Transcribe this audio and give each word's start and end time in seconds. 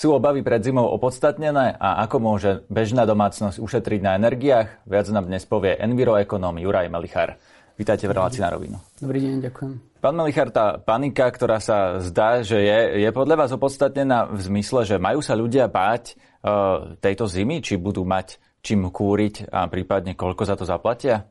Sú 0.00 0.16
obavy 0.16 0.40
pred 0.40 0.64
zimou 0.64 0.88
opodstatnené 0.96 1.76
a 1.76 2.00
ako 2.08 2.24
môže 2.24 2.64
bežná 2.72 3.04
domácnosť 3.04 3.60
ušetriť 3.60 4.00
na 4.00 4.16
energiách? 4.16 4.80
Viac 4.88 5.12
nám 5.12 5.28
dnes 5.28 5.44
povie 5.44 5.76
enviroekonóm 5.76 6.56
Juraj 6.56 6.88
Melichar. 6.88 7.36
Vítajte 7.76 8.08
v 8.08 8.16
relácii 8.16 8.40
na 8.40 8.48
rovinu. 8.48 8.80
Dobrý 8.96 9.20
deň, 9.20 9.52
ďakujem. 9.52 10.00
Pán 10.00 10.16
Melichar, 10.16 10.48
tá 10.56 10.80
panika, 10.80 11.28
ktorá 11.28 11.60
sa 11.60 12.00
zdá, 12.00 12.40
že 12.40 12.64
je, 12.64 13.04
je 13.04 13.10
podľa 13.12 13.44
vás 13.44 13.52
opodstatnená 13.52 14.32
v 14.32 14.40
zmysle, 14.40 14.88
že 14.88 14.96
majú 14.96 15.20
sa 15.20 15.36
ľudia 15.36 15.68
báť 15.68 16.16
uh, 16.16 16.96
tejto 16.96 17.28
zimy, 17.28 17.60
či 17.60 17.76
budú 17.76 18.00
mať 18.08 18.40
čím 18.64 18.88
kúriť 18.88 19.52
a 19.52 19.68
prípadne 19.68 20.16
koľko 20.16 20.48
za 20.48 20.56
to 20.56 20.64
zaplatia? 20.64 21.28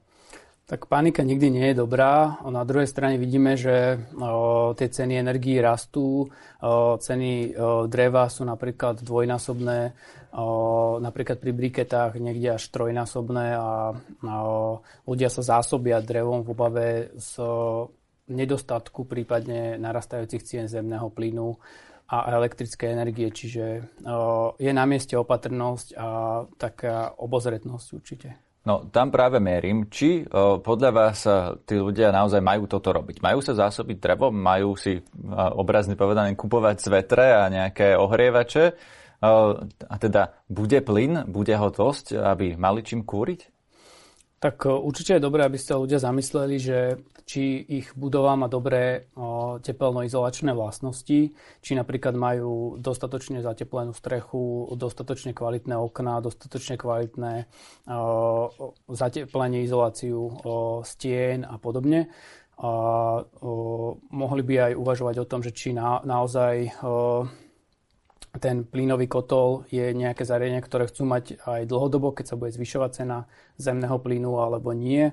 Tak 0.70 0.86
panika 0.86 1.26
nikdy 1.26 1.50
nie 1.50 1.66
je 1.74 1.82
dobrá. 1.82 2.38
Na 2.46 2.62
druhej 2.62 2.86
strane 2.86 3.18
vidíme, 3.18 3.58
že 3.58 3.98
o, 4.14 4.78
tie 4.78 4.86
ceny 4.86 5.18
energií 5.18 5.58
rastú. 5.58 6.30
O, 6.62 6.94
ceny 7.02 7.58
o, 7.58 7.90
dreva 7.90 8.30
sú 8.30 8.46
napríklad 8.46 9.02
dvojnásobné, 9.02 9.98
napríklad 11.02 11.42
pri 11.42 11.52
briketách 11.58 12.22
niekde 12.22 12.62
až 12.62 12.70
trojnásobné 12.70 13.58
a 13.58 13.98
ľudia 15.10 15.34
sa 15.34 15.42
zásobia 15.42 16.06
drevom 16.06 16.46
v 16.46 16.54
obave 16.54 16.88
z 17.18 17.42
nedostatku 18.30 19.10
prípadne 19.10 19.82
narastajúcich 19.82 20.46
cien 20.46 20.66
zemného 20.70 21.10
plynu 21.10 21.58
a 22.14 22.30
elektrické 22.38 22.94
energie. 22.94 23.34
Čiže 23.34 23.66
je 24.62 24.72
na 24.78 24.86
mieste 24.86 25.18
opatrnosť 25.18 25.98
a 25.98 26.08
taká 26.62 27.18
obozretnosť 27.18 27.88
určite. 27.98 28.49
No 28.68 28.92
tam 28.92 29.08
práve 29.08 29.40
merím, 29.40 29.88
či 29.88 30.28
o, 30.28 30.60
podľa 30.60 30.92
vás 30.92 31.24
tí 31.64 31.80
ľudia 31.80 32.12
naozaj 32.12 32.44
majú 32.44 32.68
toto 32.68 32.92
robiť. 32.92 33.24
Majú 33.24 33.40
sa 33.40 33.56
zásobiť 33.56 33.98
drevom, 33.98 34.36
majú 34.36 34.76
si 34.76 35.00
o, 35.00 35.04
obrazne 35.60 35.96
povedané 35.96 36.36
kupovať 36.36 36.76
svetre 36.84 37.40
a 37.40 37.48
nejaké 37.48 37.96
ohrievače. 37.96 38.76
O, 39.24 39.64
a 39.64 39.96
teda 39.96 40.36
bude 40.52 40.80
plyn, 40.84 41.24
bude 41.32 41.56
ho 41.56 41.70
dosť, 41.72 42.20
aby 42.20 42.60
mali 42.60 42.84
čím 42.84 43.08
kúriť? 43.08 43.59
Tak 44.40 44.72
určite 44.72 45.20
je 45.20 45.26
dobré, 45.28 45.44
aby 45.44 45.60
ste 45.60 45.76
ľudia 45.76 46.00
zamysleli, 46.00 46.56
že 46.64 46.96
či 47.28 47.60
ich 47.60 47.92
budova 47.92 48.40
má 48.40 48.48
dobré 48.48 49.12
tepelno-izolačné 49.62 50.56
vlastnosti, 50.56 51.36
či 51.36 51.72
napríklad 51.76 52.16
majú 52.16 52.80
dostatočne 52.80 53.44
zateplenú 53.44 53.92
strechu, 53.92 54.72
dostatočne 54.80 55.36
kvalitné 55.36 55.76
okná, 55.76 56.24
dostatočne 56.24 56.80
kvalitné 56.80 57.52
zateplenie, 58.88 59.68
izoláciu 59.68 60.40
stien 60.88 61.44
a 61.44 61.60
podobne. 61.60 62.08
A 62.64 62.72
mohli 64.08 64.42
by 64.48 64.72
aj 64.72 64.74
uvažovať 64.80 65.16
o 65.20 65.28
tom, 65.28 65.44
že 65.44 65.52
či 65.52 65.76
na, 65.76 66.00
naozaj 66.08 66.80
ten 68.38 68.62
plynový 68.62 69.10
kotol 69.10 69.66
je 69.74 69.90
nejaké 69.90 70.22
zariadenie, 70.22 70.62
ktoré 70.62 70.86
chcú 70.86 71.10
mať 71.10 71.42
aj 71.42 71.66
dlhodobo, 71.66 72.14
keď 72.14 72.26
sa 72.30 72.38
bude 72.38 72.54
zvyšovať 72.54 72.90
cena 72.94 73.26
zemného 73.58 73.98
plynu 73.98 74.38
alebo 74.38 74.70
nie. 74.78 75.10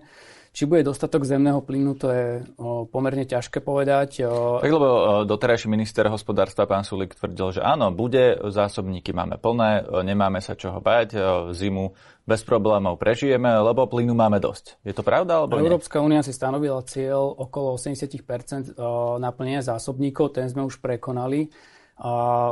Či 0.56 0.64
bude 0.64 0.88
dostatok 0.88 1.28
zemného 1.28 1.60
plynu, 1.60 2.00
to 2.00 2.08
je 2.08 2.40
o, 2.56 2.88
pomerne 2.88 3.28
ťažké 3.28 3.60
povedať. 3.60 4.24
O... 4.24 4.56
Tak 4.56 4.72
lebo 4.72 4.88
doterajší 5.28 5.68
minister 5.68 6.08
hospodárstva 6.08 6.64
pán 6.64 6.80
Sulik 6.80 7.12
tvrdil, 7.12 7.60
že 7.60 7.60
áno, 7.60 7.92
bude, 7.92 8.40
zásobníky 8.40 9.12
máme 9.12 9.36
plné, 9.36 9.84
nemáme 10.00 10.40
sa 10.40 10.56
čoho 10.56 10.80
bať, 10.80 11.12
zimu 11.52 11.92
bez 12.24 12.40
problémov 12.40 12.96
prežijeme, 12.96 13.52
lebo 13.52 13.84
plynu 13.84 14.16
máme 14.16 14.40
dosť. 14.40 14.80
Je 14.80 14.96
to 14.96 15.04
pravda 15.04 15.44
alebo 15.44 15.60
nie? 15.60 15.68
Európska 15.68 16.00
únia 16.00 16.24
si 16.24 16.32
stanovila 16.32 16.80
cieľ 16.88 17.36
okolo 17.36 17.76
80% 17.76 18.80
naplnenia 19.20 19.60
zásobníkov, 19.60 20.40
ten 20.40 20.48
sme 20.48 20.64
už 20.64 20.80
prekonali 20.80 21.52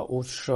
už 0.09 0.49
e, 0.49 0.53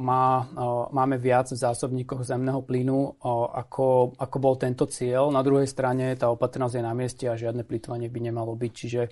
má, 0.00 0.26
e, 0.40 0.64
máme 0.96 1.20
viac 1.20 1.52
v 1.52 1.60
zásobníkoch 1.60 2.24
zemného 2.24 2.64
plynu, 2.64 3.12
e, 3.12 3.28
ako, 3.60 4.16
ako 4.16 4.36
bol 4.40 4.56
tento 4.56 4.88
cieľ. 4.88 5.28
Na 5.28 5.44
druhej 5.44 5.68
strane 5.68 6.16
tá 6.16 6.32
opatrnosť 6.32 6.74
je 6.80 6.82
na 6.84 6.96
mieste 6.96 7.24
a 7.28 7.36
žiadne 7.36 7.60
plýtvanie 7.60 8.08
by 8.08 8.20
nemalo 8.32 8.56
byť. 8.56 8.72
Čiže 8.72 9.02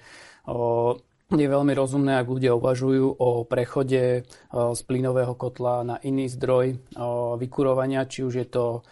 je 1.31 1.47
veľmi 1.47 1.73
rozumné, 1.77 2.19
ak 2.19 2.27
ľudia 2.27 2.57
uvažujú 2.59 3.23
o 3.23 3.47
prechode 3.47 4.27
z 4.51 4.81
plynového 4.83 5.39
kotla 5.39 5.87
na 5.87 5.97
iný 6.03 6.27
zdroj 6.27 6.75
vykurovania, 7.39 8.03
či 8.11 8.27
už 8.27 8.35
je 8.35 8.47
to 8.51 8.83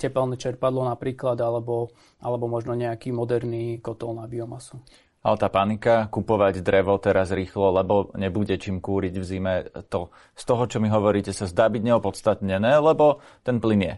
tepelné 0.00 0.40
čerpadlo 0.40 0.88
napríklad, 0.88 1.36
alebo, 1.44 1.92
alebo 2.24 2.48
možno 2.48 2.72
nejaký 2.72 3.12
moderný 3.12 3.84
kotol 3.84 4.16
na 4.16 4.24
biomasu. 4.24 4.80
Ale 5.26 5.42
tá 5.42 5.50
panika, 5.50 6.06
kupovať 6.06 6.62
drevo 6.62 6.94
teraz 7.02 7.34
rýchlo, 7.34 7.74
lebo 7.74 8.14
nebude 8.14 8.54
čím 8.62 8.78
kúriť 8.78 9.14
v 9.18 9.24
zime, 9.26 9.54
to 9.90 10.14
z 10.38 10.42
toho, 10.46 10.70
čo 10.70 10.78
mi 10.78 10.86
hovoríte, 10.86 11.34
sa 11.34 11.50
zdá 11.50 11.66
byť 11.66 11.82
neopodstatnené, 11.82 12.78
lebo 12.78 13.18
ten 13.42 13.58
plyn 13.58 13.82
je. 13.82 13.94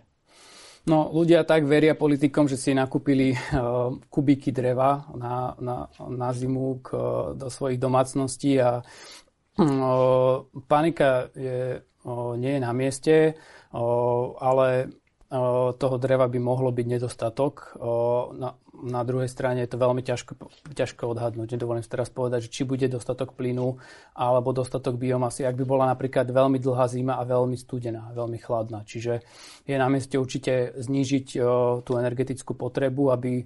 No, 0.89 1.12
ľudia 1.12 1.44
tak 1.44 1.69
veria 1.69 1.93
politikom, 1.93 2.49
že 2.49 2.56
si 2.56 2.72
nakúpili 2.72 3.37
uh, 3.37 3.93
kubiky 4.09 4.56
dreva 4.56 5.05
na, 5.12 5.53
na, 5.61 5.84
na 6.09 6.33
zimu 6.33 6.81
k, 6.81 6.89
do 7.37 7.53
svojich 7.53 7.77
domácností 7.77 8.56
a 8.56 8.81
uh, 8.81 10.49
panika 10.65 11.28
je, 11.37 11.84
uh, 11.84 12.33
nie 12.41 12.56
je 12.56 12.60
na 12.65 12.72
mieste, 12.72 13.37
ale 14.41 14.97
toho 15.28 15.97
dreva 16.00 16.25
by 16.25 16.41
mohlo 16.41 16.72
byť 16.72 16.87
nedostatok. 16.89 17.77
Na, 18.41 18.56
na 18.81 19.03
druhej 19.05 19.28
strane 19.28 19.61
je 19.61 19.69
to 19.69 19.77
veľmi 19.77 20.00
ťažko, 20.00 20.41
ťažko 20.72 21.12
odhadnúť. 21.12 21.53
Nedovolím 21.53 21.84
si 21.84 21.93
teraz 21.93 22.09
povedať, 22.09 22.49
že 22.49 22.53
či 22.56 22.62
bude 22.65 22.89
dostatok 22.89 23.37
plynu 23.37 23.77
alebo 24.16 24.56
dostatok 24.56 24.97
biomasy, 24.97 25.44
ak 25.44 25.61
by 25.61 25.65
bola 25.69 25.84
napríklad 25.93 26.33
veľmi 26.33 26.56
dlhá 26.56 26.89
zima 26.89 27.21
a 27.21 27.28
veľmi 27.28 27.61
studená, 27.61 28.09
veľmi 28.16 28.41
chladná. 28.41 28.89
Čiže 28.89 29.21
je 29.69 29.77
na 29.77 29.93
mieste 29.93 30.16
určite 30.16 30.72
znížiť 30.81 31.37
tú 31.84 31.93
energetickú 31.93 32.56
potrebu, 32.56 33.12
aby 33.12 33.45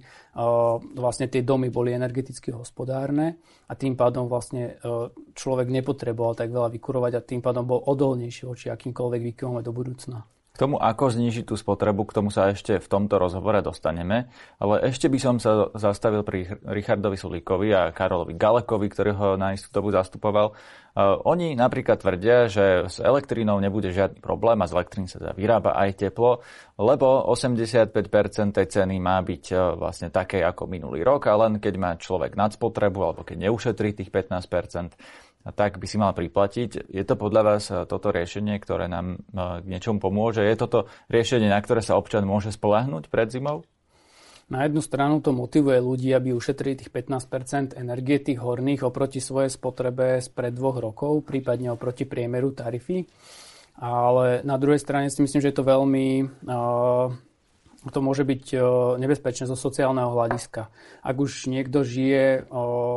vlastne 0.95 1.27
tie 1.27 1.43
domy 1.43 1.67
boli 1.67 1.91
energeticky 1.91 2.55
hospodárne 2.55 3.43
a 3.67 3.75
tým 3.75 3.99
pádom 3.99 4.31
vlastne 4.31 4.79
človek 5.35 5.67
nepotreboval 5.67 6.39
tak 6.39 6.47
veľa 6.47 6.71
vykurovať 6.71 7.11
a 7.19 7.25
tým 7.27 7.43
pádom 7.43 7.67
bol 7.67 7.83
odolnejší 7.83 8.47
voči 8.47 8.71
akýmkoľvek 8.71 9.21
výkyvom 9.35 9.59
do 9.59 9.75
budúcna. 9.75 10.23
K 10.53 10.69
tomu, 10.69 10.77
ako 10.77 11.09
znižiť 11.09 11.49
tú 11.49 11.57
spotrebu, 11.57 12.05
k 12.05 12.13
tomu 12.13 12.29
sa 12.29 12.53
ešte 12.53 12.77
v 12.77 12.85
tomto 12.85 13.17
rozhovore 13.17 13.57
dostaneme, 13.65 14.29
ale 14.61 14.85
ešte 14.85 15.09
by 15.09 15.17
som 15.17 15.35
sa 15.41 15.73
zastavil 15.73 16.21
pri 16.21 16.45
Richardovi 16.61 17.17
Sulíkovi 17.17 17.73
a 17.73 17.89
Karolovi 17.89 18.37
Galekovi, 18.37 18.85
ktorý 18.85 19.11
ho 19.17 19.29
na 19.33 19.57
istú 19.57 19.73
dobu 19.73 19.89
zastupoval. 19.89 20.53
Uh, 20.93 21.17
oni 21.25 21.57
napríklad 21.57 21.97
tvrdia, 21.97 22.53
že 22.53 22.85
s 22.85 23.01
elektrínou 23.01 23.57
nebude 23.57 23.89
žiadny 23.89 24.21
problém 24.21 24.61
a 24.61 24.69
z 24.69 24.77
elektrín 24.77 25.09
sa 25.09 25.17
teda 25.17 25.33
vyrába 25.33 25.73
aj 25.73 26.05
teplo, 26.05 26.45
lebo 26.77 27.25
85% 27.33 27.89
tej 28.53 28.67
ceny 28.69 29.01
má 29.01 29.17
byť 29.25 29.43
uh, 29.57 29.73
vlastne 29.73 30.13
také 30.13 30.45
ako 30.45 30.69
minulý 30.69 31.01
rok 31.01 31.33
a 31.33 31.49
len 31.49 31.57
keď 31.57 31.73
má 31.81 31.97
človek 31.97 32.37
nadspotrebu 32.37 32.99
alebo 33.01 33.25
keď 33.25 33.49
neušetrí 33.49 33.97
tých 33.97 34.13
15%, 34.13 34.93
tak 35.51 35.75
by 35.75 35.83
si 35.83 35.99
mal 35.99 36.15
priplatiť. 36.15 36.87
Je 36.87 37.03
to 37.03 37.19
podľa 37.19 37.41
vás 37.43 37.63
eh, 37.67 37.83
toto 37.83 38.15
riešenie, 38.15 38.55
ktoré 38.63 38.87
nám 38.87 39.19
eh, 39.19 39.59
k 39.59 39.65
niečomu 39.67 39.99
pomôže? 39.99 40.39
Je 40.39 40.55
toto 40.55 40.87
riešenie, 41.11 41.51
na 41.51 41.59
ktoré 41.59 41.83
sa 41.83 41.99
občan 41.99 42.23
môže 42.23 42.55
spolahnúť 42.55 43.11
pred 43.11 43.27
zimou? 43.27 43.67
Na 44.47 44.67
jednu 44.67 44.83
stranu 44.83 45.19
to 45.19 45.35
motivuje 45.35 45.79
ľudí, 45.79 46.11
aby 46.11 46.35
ušetrili 46.35 46.79
tých 46.79 46.91
15% 46.91 47.79
energie 47.79 48.19
tých 48.19 48.39
horných 48.43 48.83
oproti 48.87 49.23
svojej 49.23 49.51
spotrebe 49.51 50.19
spred 50.19 50.51
dvoch 50.51 50.79
rokov, 50.83 51.23
prípadne 51.23 51.71
oproti 51.71 52.03
priemeru 52.03 52.51
tarify. 52.51 53.03
Ale 53.79 54.45
na 54.45 54.59
druhej 54.59 54.77
strane 54.83 55.09
si 55.09 55.23
myslím, 55.23 55.41
že 55.41 55.49
je 55.51 55.57
to 55.57 55.65
veľmi... 55.65 56.07
Uh, 56.45 57.09
to 57.89 57.99
môže 57.99 58.23
byť 58.23 58.55
nebezpečné 58.95 59.43
zo 59.43 59.59
sociálneho 59.59 60.07
hľadiska. 60.07 60.71
Ak 61.03 61.15
už 61.19 61.51
niekto 61.51 61.83
žije 61.83 62.47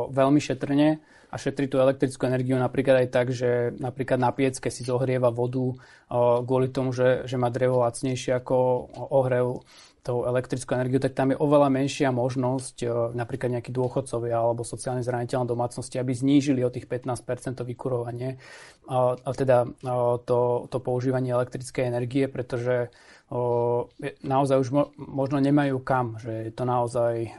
veľmi 0.07 0.39
šetrne, 0.39 1.03
a 1.27 1.35
šetrí 1.35 1.67
tú 1.67 1.83
elektrickú 1.83 2.23
energiu 2.23 2.55
napríklad 2.55 3.03
aj 3.03 3.09
tak, 3.11 3.27
že 3.35 3.75
napríklad 3.75 4.15
na 4.15 4.31
piecke 4.31 4.71
si 4.71 4.87
zohrieva 4.87 5.27
vodu 5.27 5.75
kvôli 6.43 6.71
tomu, 6.71 6.95
že, 6.95 7.27
že 7.27 7.35
má 7.35 7.51
drevo 7.51 7.83
lacnejšie 7.83 8.39
ako 8.39 8.55
ohrev 9.11 9.59
tou 10.07 10.23
elektrickú 10.23 10.71
energiu, 10.79 11.03
tak 11.03 11.11
tam 11.11 11.35
je 11.35 11.37
oveľa 11.37 11.67
menšia 11.67 12.15
možnosť 12.15 12.87
napríklad 13.11 13.59
nejakí 13.59 13.75
dôchodcovia 13.75 14.39
alebo 14.39 14.63
sociálne 14.63 15.03
zraniteľné 15.03 15.43
domácnosti, 15.43 15.99
aby 15.99 16.15
znížili 16.15 16.63
o 16.63 16.71
tých 16.71 16.87
15% 16.87 17.67
vykurovanie 17.67 18.39
a, 18.87 19.19
teda 19.35 19.67
to, 20.23 20.39
to 20.71 20.77
používanie 20.79 21.35
elektrickej 21.35 21.91
energie, 21.91 22.31
pretože 22.31 22.87
o, 23.27 23.91
naozaj 24.23 24.55
už 24.63 24.69
mo, 24.71 24.83
možno 24.95 25.43
nemajú 25.43 25.83
kam, 25.83 26.15
že 26.15 26.47
je 26.47 26.51
to 26.55 26.63
naozaj 26.63 27.35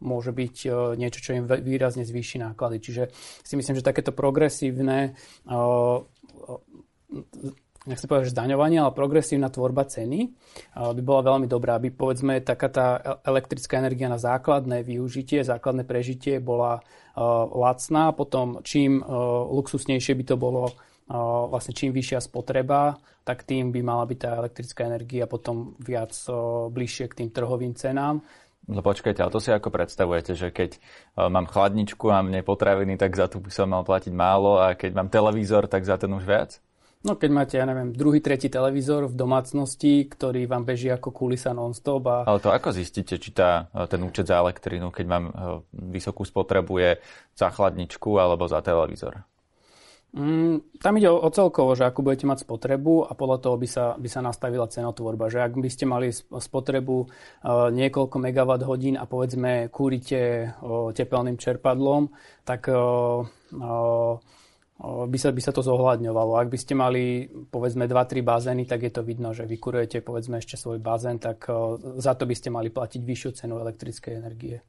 môže 0.00 0.32
byť 0.32 0.56
e, 0.66 0.68
niečo, 0.96 1.20
čo 1.20 1.36
im 1.36 1.44
výrazne 1.46 2.02
zvýši 2.02 2.40
náklady. 2.40 2.80
Čiže 2.80 3.02
si 3.44 3.54
myslím, 3.54 3.76
že 3.78 3.84
takéto 3.86 4.10
progresívne 4.16 5.12
e, 5.44 5.54
nechcem 7.90 8.06
povedať, 8.06 8.30
že 8.30 8.36
zdaňovanie, 8.38 8.78
ale 8.78 8.94
progresívna 8.94 9.50
tvorba 9.50 9.90
ceny 9.90 10.30
by 10.78 11.02
bola 11.02 11.34
veľmi 11.34 11.50
dobrá, 11.50 11.76
aby 11.82 11.90
povedzme 11.90 12.38
taká 12.40 12.70
tá 12.70 12.86
elektrická 13.26 13.82
energia 13.82 14.06
na 14.06 14.22
základné 14.22 14.86
využitie, 14.86 15.42
základné 15.42 15.82
prežitie 15.82 16.38
bola 16.38 16.78
lacná, 17.50 18.14
potom 18.14 18.62
čím 18.62 19.02
luxusnejšie 19.50 20.14
by 20.14 20.24
to 20.24 20.36
bolo 20.38 20.70
vlastne 21.50 21.74
čím 21.74 21.90
vyššia 21.90 22.22
spotreba, 22.22 22.94
tak 23.26 23.42
tým 23.42 23.74
by 23.74 23.82
mala 23.82 24.06
byť 24.06 24.18
tá 24.22 24.30
elektrická 24.38 24.86
energia 24.86 25.26
potom 25.26 25.74
viac 25.82 26.14
bližšie 26.70 27.10
k 27.10 27.16
tým 27.18 27.34
trhovým 27.34 27.74
cenám. 27.74 28.22
No 28.70 28.86
počkajte, 28.86 29.18
ale 29.18 29.34
to 29.34 29.42
si 29.42 29.50
ako 29.50 29.74
predstavujete, 29.74 30.38
že 30.38 30.54
keď 30.54 30.78
mám 31.18 31.50
chladničku 31.50 32.06
a 32.14 32.22
mne 32.22 32.46
potraviny, 32.46 32.94
tak 32.94 33.18
za 33.18 33.26
to 33.26 33.42
by 33.42 33.50
som 33.50 33.74
mal 33.74 33.82
platiť 33.82 34.14
málo 34.14 34.62
a 34.62 34.78
keď 34.78 34.94
mám 34.94 35.10
televízor, 35.10 35.66
tak 35.66 35.82
za 35.82 35.98
ten 35.98 36.14
už 36.14 36.22
viac? 36.22 36.62
No 37.00 37.16
keď 37.16 37.30
máte, 37.32 37.54
ja 37.56 37.64
neviem, 37.64 37.96
druhý, 37.96 38.20
tretí 38.20 38.52
televízor 38.52 39.08
v 39.08 39.16
domácnosti, 39.16 40.04
ktorý 40.04 40.44
vám 40.44 40.68
beží 40.68 40.92
ako 40.92 41.08
kulisa 41.16 41.56
non-stop. 41.56 42.04
A... 42.04 42.16
Ale 42.28 42.44
to 42.44 42.52
ako 42.52 42.76
zistíte, 42.76 43.16
či 43.16 43.32
tá, 43.32 43.72
ten 43.88 44.04
účet 44.04 44.28
za 44.28 44.36
elektrínu, 44.36 44.92
keď 44.92 45.06
mám 45.08 45.24
vysokú 45.72 46.28
spotrebu, 46.28 46.76
je 46.76 46.90
za 47.32 47.48
chladničku 47.48 48.20
alebo 48.20 48.44
za 48.44 48.60
televízor? 48.60 49.24
Mm, 50.10 50.82
tam 50.82 50.98
ide 50.98 51.06
o, 51.06 51.22
o 51.22 51.30
celkovo, 51.30 51.70
že 51.78 51.86
ako 51.86 52.02
budete 52.02 52.26
mať 52.26 52.42
spotrebu 52.42 53.06
a 53.06 53.14
podľa 53.14 53.38
toho 53.46 53.54
by 53.54 53.68
sa, 53.70 53.84
by 53.94 54.08
sa 54.10 54.20
nastavila 54.20 54.66
cenotvorba. 54.66 55.30
Že 55.30 55.46
ak 55.46 55.52
by 55.54 55.70
ste 55.70 55.84
mali 55.86 56.10
spotrebu 56.10 56.96
uh, 57.06 57.70
niekoľko 57.70 58.16
megawatt 58.18 58.66
hodín 58.66 58.98
a 58.98 59.06
povedzme 59.06 59.70
kúrite 59.70 60.50
uh, 60.50 60.90
tepelným 60.90 61.38
čerpadlom, 61.38 62.10
tak 62.42 62.66
uh, 62.74 63.22
uh, 63.54 64.14
by 64.80 65.18
sa, 65.20 65.28
by 65.28 65.42
sa 65.44 65.52
to 65.52 65.60
zohľadňovalo. 65.60 66.40
Ak 66.40 66.48
by 66.48 66.58
ste 66.58 66.72
mali 66.72 67.28
povedzme 67.28 67.84
2-3 67.84 68.24
bazény, 68.24 68.64
tak 68.64 68.88
je 68.88 68.92
to 68.92 69.04
vidno, 69.04 69.36
že 69.36 69.44
vykurujete 69.44 70.00
povedzme 70.00 70.40
ešte 70.40 70.56
svoj 70.56 70.80
bazén, 70.80 71.20
tak 71.20 71.44
za 72.00 72.16
to 72.16 72.24
by 72.24 72.32
ste 72.32 72.48
mali 72.48 72.72
platiť 72.72 73.00
vyššiu 73.04 73.30
cenu 73.44 73.60
elektrickej 73.60 74.12
energie. 74.16 74.64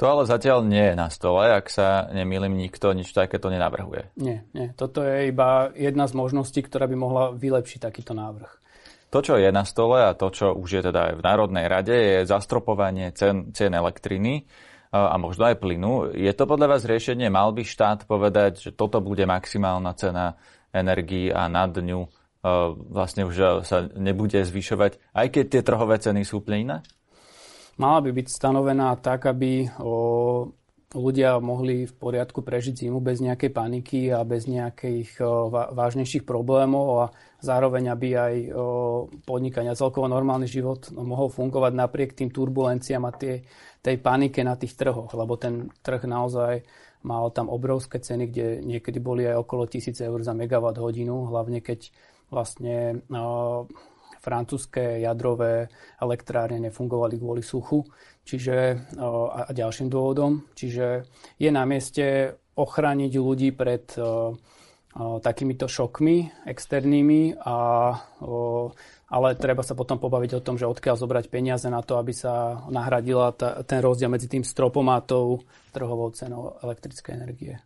To 0.00 0.08
ale 0.08 0.24
zatiaľ 0.24 0.64
nie 0.66 0.82
je 0.82 0.96
na 0.96 1.12
stole, 1.12 1.52
ak 1.52 1.68
sa 1.68 2.08
nemýlim, 2.10 2.56
nikto 2.56 2.90
nič 2.96 3.12
takéto 3.12 3.52
nenavrhuje. 3.52 4.16
Nie, 4.18 4.48
nie. 4.56 4.72
Toto 4.74 5.04
je 5.04 5.28
iba 5.30 5.68
jedna 5.76 6.08
z 6.08 6.16
možností, 6.16 6.64
ktorá 6.64 6.88
by 6.88 6.96
mohla 6.96 7.24
vylepšiť 7.36 7.78
takýto 7.78 8.16
návrh. 8.16 8.50
To, 9.12 9.20
čo 9.20 9.36
je 9.36 9.52
na 9.52 9.68
stole 9.68 10.00
a 10.00 10.16
to, 10.16 10.32
čo 10.32 10.56
už 10.56 10.68
je 10.72 10.82
teda 10.88 11.12
aj 11.12 11.14
v 11.20 11.24
Národnej 11.28 11.66
rade, 11.68 11.92
je 11.92 12.24
zastropovanie 12.24 13.12
cen, 13.12 13.52
cien 13.52 13.76
elektriny 13.76 14.48
a 14.92 15.16
možno 15.16 15.48
aj 15.48 15.56
plynu. 15.56 16.12
Je 16.12 16.28
to 16.36 16.44
podľa 16.44 16.76
vás 16.76 16.84
riešenie? 16.84 17.32
Mal 17.32 17.48
by 17.56 17.64
štát 17.64 18.04
povedať, 18.04 18.68
že 18.68 18.70
toto 18.76 19.00
bude 19.00 19.24
maximálna 19.24 19.96
cena 19.96 20.36
energii 20.68 21.32
a 21.32 21.48
nad 21.48 21.72
ňu 21.72 22.06
vlastne 22.92 23.24
už 23.24 23.62
sa 23.62 23.86
nebude 23.94 24.42
zvyšovať, 24.42 24.98
aj 25.14 25.26
keď 25.30 25.44
tie 25.46 25.62
trhové 25.62 25.96
ceny 26.02 26.26
sú 26.26 26.42
úplne 26.42 26.58
iné? 26.58 26.76
Mala 27.78 28.04
by 28.04 28.10
byť 28.12 28.26
stanovená 28.28 28.98
tak, 29.00 29.24
aby 29.30 29.64
o, 29.80 30.50
ľudia 30.92 31.40
mohli 31.40 31.88
v 31.88 31.94
poriadku 31.96 32.44
prežiť 32.44 32.84
zimu 32.86 33.00
bez 33.00 33.24
nejakej 33.24 33.50
paniky 33.50 34.12
a 34.12 34.20
bez 34.28 34.44
nejakých 34.44 35.20
vážnejších 35.72 36.28
problémov 36.28 36.86
a 37.00 37.06
zároveň, 37.40 37.92
aby 37.92 38.08
aj 38.12 38.34
podnikania 39.24 39.72
celkovo 39.72 40.06
normálny 40.06 40.44
život 40.44 40.92
mohol 40.92 41.32
fungovať 41.32 41.72
napriek 41.72 42.10
tým 42.12 42.28
turbulenciám 42.28 43.04
a 43.08 43.16
tie 43.16 43.42
tej 43.82 43.98
panike 43.98 44.46
na 44.46 44.54
tých 44.54 44.78
trhoch, 44.78 45.10
lebo 45.10 45.34
ten 45.34 45.66
trh 45.82 46.06
naozaj 46.06 46.62
mal 47.02 47.34
tam 47.34 47.50
obrovské 47.50 47.98
ceny, 47.98 48.30
kde 48.30 48.46
niekedy 48.62 49.02
boli 49.02 49.26
aj 49.26 49.42
okolo 49.42 49.66
1000 49.66 50.06
eur 50.06 50.22
za 50.22 50.38
megawatt 50.38 50.78
hodinu, 50.78 51.26
hlavne 51.34 51.58
keď 51.58 51.90
vlastne 52.30 53.02
francúzske 54.22 55.02
jadrové 55.02 55.66
elektrárne 55.98 56.62
nefungovali 56.70 57.18
kvôli 57.18 57.42
suchu 57.42 57.82
čiže, 58.22 58.78
a 59.02 59.50
ďalším 59.50 59.90
dôvodom. 59.90 60.46
Čiže 60.54 61.02
je 61.42 61.50
na 61.50 61.66
mieste 61.66 62.38
ochrániť 62.54 63.12
ľudí 63.18 63.50
pred 63.50 63.90
takýmito 65.24 65.66
šokmi 65.66 66.46
externými 66.46 67.40
a 67.42 67.56
ale 69.12 69.36
treba 69.36 69.60
sa 69.60 69.76
potom 69.76 70.00
pobaviť 70.00 70.40
o 70.40 70.44
tom, 70.44 70.56
že 70.56 70.64
odkiaľ 70.64 70.96
zobrať 70.96 71.28
peniaze 71.28 71.68
na 71.68 71.84
to, 71.84 72.00
aby 72.00 72.16
sa 72.16 72.64
nahradila 72.72 73.36
ta, 73.36 73.60
ten 73.60 73.84
rozdiel 73.84 74.08
medzi 74.08 74.24
tým 74.24 74.40
stropom 74.40 74.88
a 74.88 75.04
tou 75.04 75.44
trhovou 75.68 76.08
cenou 76.16 76.56
elektrickej 76.64 77.12
energie. 77.20 77.60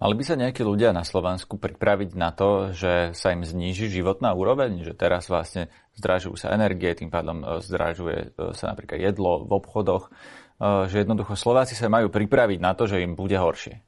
Mali 0.00 0.16
by 0.16 0.24
sa 0.24 0.32
nejakí 0.32 0.64
ľudia 0.64 0.96
na 0.96 1.04
Slovensku 1.04 1.60
pripraviť 1.60 2.16
na 2.16 2.32
to, 2.32 2.72
že 2.72 3.12
sa 3.12 3.36
im 3.36 3.44
zníži 3.44 3.92
životná 3.92 4.32
úroveň, 4.32 4.80
že 4.80 4.96
teraz 4.96 5.28
vlastne 5.28 5.68
zdražujú 6.00 6.40
sa 6.40 6.56
energie, 6.56 6.88
tým 6.96 7.12
pádom 7.12 7.44
e, 7.44 7.60
zdražuje 7.60 8.32
e, 8.32 8.56
sa 8.56 8.72
napríklad 8.72 8.96
jedlo 8.96 9.44
v 9.44 9.60
obchodoch, 9.60 10.08
e, 10.08 10.88
že 10.88 11.04
jednoducho 11.04 11.36
Slováci 11.36 11.76
sa 11.76 11.92
majú 11.92 12.08
pripraviť 12.08 12.58
na 12.64 12.72
to, 12.72 12.88
že 12.88 13.04
im 13.04 13.12
bude 13.12 13.36
horšie. 13.36 13.84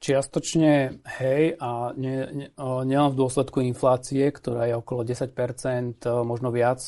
Čiastočne 0.00 1.04
hej 1.20 1.58
a 1.60 1.92
nielen 1.92 2.48
nie, 2.88 3.00
v 3.02 3.18
dôsledku 3.18 3.60
inflácie, 3.60 4.32
ktorá 4.32 4.64
je 4.64 4.78
okolo 4.80 5.04
10%, 5.04 6.06
možno 6.22 6.54
viac 6.54 6.78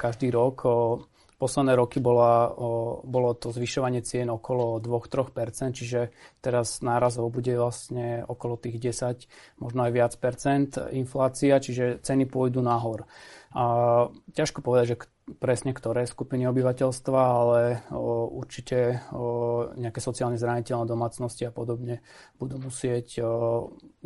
každý 0.00 0.32
rok. 0.32 0.64
Posledné 1.36 1.76
roky 1.76 2.00
bola, 2.00 2.48
bolo 3.04 3.36
to 3.36 3.52
zvyšovanie 3.52 4.00
cien 4.00 4.32
okolo 4.32 4.80
2-3%, 4.80 5.76
čiže 5.76 6.08
teraz 6.40 6.80
nárazovo 6.80 7.28
bude 7.28 7.52
vlastne 7.60 8.24
okolo 8.24 8.56
tých 8.56 8.80
10, 8.80 9.60
možno 9.60 9.84
aj 9.84 9.92
viac 9.92 10.12
percent 10.16 10.80
inflácia, 10.96 11.60
čiže 11.60 12.00
ceny 12.00 12.24
pôjdu 12.24 12.64
nahor. 12.64 13.04
A 13.52 13.64
ťažko 14.32 14.64
povedať, 14.64 14.96
že 14.96 15.00
presne 15.26 15.74
ktoré 15.74 16.06
skupiny 16.06 16.46
obyvateľstva, 16.46 17.18
ale 17.18 17.82
o, 17.90 18.30
určite 18.30 19.02
o, 19.10 19.66
nejaké 19.74 19.98
sociálne 19.98 20.38
zraniteľné 20.38 20.86
domácnosti 20.86 21.42
a 21.42 21.50
podobne 21.50 21.98
budú 22.38 22.62
musieť 22.62 23.20
o, 23.20 23.26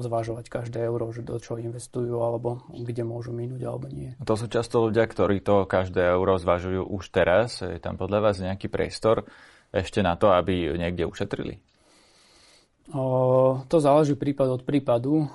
zvážovať 0.01 0.49
každé 0.49 0.81
euro, 0.81 1.13
že 1.13 1.21
do 1.21 1.37
čo 1.37 1.61
investujú 1.61 2.25
alebo 2.25 2.65
kde 2.73 3.05
môžu 3.05 3.37
minúť 3.37 3.69
alebo 3.69 3.93
nie. 3.93 4.17
To 4.25 4.33
sú 4.33 4.49
často 4.49 4.81
ľudia, 4.81 5.05
ktorí 5.05 5.45
to 5.45 5.69
každé 5.69 6.01
euro 6.09 6.41
zvažujú 6.41 6.89
už 6.89 7.13
teraz. 7.13 7.61
Je 7.61 7.77
tam 7.77 8.01
podľa 8.01 8.33
vás 8.33 8.41
nejaký 8.41 8.73
priestor 8.73 9.29
ešte 9.71 10.01
na 10.01 10.17
to, 10.17 10.33
aby 10.33 10.73
niekde 10.73 11.05
ušetrili? 11.05 11.61
To 12.91 13.77
záleží 13.79 14.19
prípad 14.19 14.49
od 14.51 14.63
prípadu. 14.67 15.31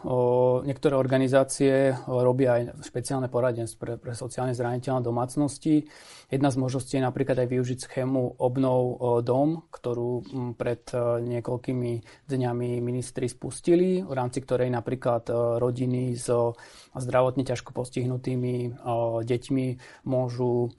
Niektoré 0.68 1.00
organizácie 1.00 1.96
robia 2.04 2.60
aj 2.60 2.84
špeciálne 2.84 3.32
poradenstvo 3.32 3.80
pre, 3.80 3.94
pre 3.96 4.12
sociálne 4.12 4.52
zraniteľné 4.52 5.00
domácnosti. 5.00 5.88
Jedna 6.28 6.52
z 6.52 6.60
možností 6.60 7.00
je 7.00 7.08
napríklad 7.08 7.40
aj 7.40 7.48
využiť 7.48 7.80
schému 7.88 8.44
obnov 8.44 9.00
dom, 9.24 9.64
ktorú 9.72 10.26
pred 10.58 10.82
e, 10.90 11.22
niekoľkými 11.22 11.92
dňami 12.26 12.70
ministri 12.82 13.30
spustili, 13.30 14.02
v 14.02 14.10
rámci 14.10 14.42
ktorej 14.42 14.74
napríklad 14.74 15.30
e, 15.30 15.34
rodiny 15.62 16.18
so 16.18 16.58
zdravotne 16.98 17.46
ťažko 17.46 17.78
postihnutými 17.78 18.82
deťmi 19.22 19.66
môžu 20.10 20.74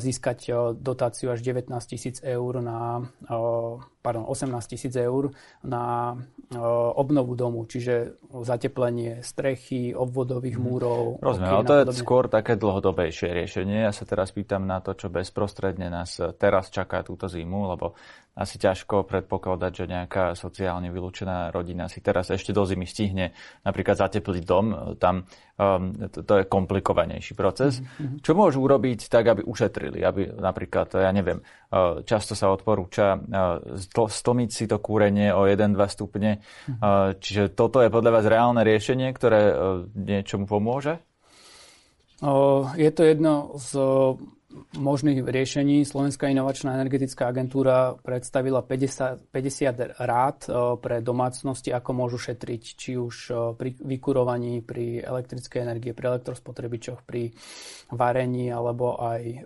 získať 0.00 0.72
dotáciu 0.80 1.28
až 1.28 1.44
19 1.44 1.76
tisíc 1.84 2.24
eur 2.24 2.64
na, 2.64 3.04
pardon, 4.02 4.26
18 4.26 4.50
tisíc 4.66 4.92
eur 4.98 5.30
na 5.62 6.14
obnovu 6.98 7.38
domu, 7.38 7.64
čiže 7.64 8.18
zateplenie 8.42 9.22
strechy, 9.22 9.94
obvodových 9.94 10.58
mhm. 10.58 10.62
múrov. 10.62 11.02
Rozumiem, 11.22 11.52
ale 11.54 11.64
to 11.64 11.74
je 11.80 11.84
skôr 11.96 12.26
také 12.26 12.58
dlhodobejšie 12.58 13.30
riešenie. 13.32 13.86
Ja 13.86 13.94
sa 13.94 14.04
teraz 14.04 14.34
pýtam 14.34 14.66
na 14.66 14.82
to, 14.82 14.98
čo 14.98 15.08
bezprostredne 15.08 15.88
nás 15.88 16.18
teraz 16.36 16.68
čaká 16.68 17.06
túto 17.06 17.30
zimu, 17.30 17.72
lebo 17.72 17.94
asi 18.32 18.56
ťažko 18.56 19.04
predpokladať, 19.04 19.72
že 19.76 19.84
nejaká 19.84 20.32
sociálne 20.32 20.88
vylúčená 20.88 21.52
rodina 21.52 21.84
si 21.92 22.00
teraz 22.00 22.32
ešte 22.32 22.56
do 22.56 22.64
zimy 22.64 22.88
stihne 22.88 23.36
napríklad 23.60 24.00
zatepliť 24.00 24.42
dom. 24.48 24.96
Tam 24.96 25.28
um, 25.60 25.92
to, 26.08 26.24
to 26.24 26.40
je 26.40 26.44
komplikovanejší 26.48 27.36
proces. 27.36 27.84
Mm-hmm. 27.84 28.24
Čo 28.24 28.32
môžu 28.32 28.64
urobiť 28.64 29.12
tak, 29.12 29.28
aby 29.36 29.44
ušetrili? 29.44 30.00
Aby 30.00 30.32
napríklad, 30.32 30.96
ja 30.96 31.12
neviem, 31.12 31.44
uh, 31.44 32.00
často 32.08 32.32
sa 32.32 32.48
odporúča 32.48 33.20
stlmiť 33.92 34.50
si 34.50 34.64
to 34.64 34.80
kúrenie 34.80 35.30
o 35.36 35.44
1-2 35.44 35.76
stupne. 35.92 36.40
Mm-hmm. 36.40 37.20
Čiže 37.20 37.42
toto 37.52 37.84
je 37.84 37.92
podľa 37.92 38.10
vás 38.20 38.24
reálne 38.24 38.64
riešenie, 38.64 39.12
ktoré 39.12 39.40
uh, 39.52 39.54
niečomu 39.92 40.48
pomôže? 40.48 40.98
Je 42.78 42.90
to 42.94 43.02
jedno 43.02 43.58
z 43.58 43.70
možných 44.76 45.22
riešení 45.22 45.84
Slovenská 45.84 46.32
inovačná 46.32 46.74
energetická 46.80 47.28
agentúra 47.28 47.94
predstavila 48.00 48.64
50, 48.64 49.30
50 49.30 50.00
rád 50.00 50.38
e, 50.46 50.50
pre 50.80 51.04
domácnosti, 51.04 51.70
ako 51.70 51.90
môžu 51.92 52.18
šetriť, 52.18 52.62
či 52.74 52.96
už 52.96 53.14
e, 53.28 53.32
pri 53.54 53.70
vykurovaní, 53.76 54.64
pri 54.64 55.04
elektrickej 55.04 55.60
energie, 55.62 55.92
pri 55.92 56.16
elektrospotrebičoch, 56.16 57.04
pri 57.04 57.36
varení 57.92 58.48
alebo 58.48 58.96
aj 58.98 59.22
e, 59.22 59.38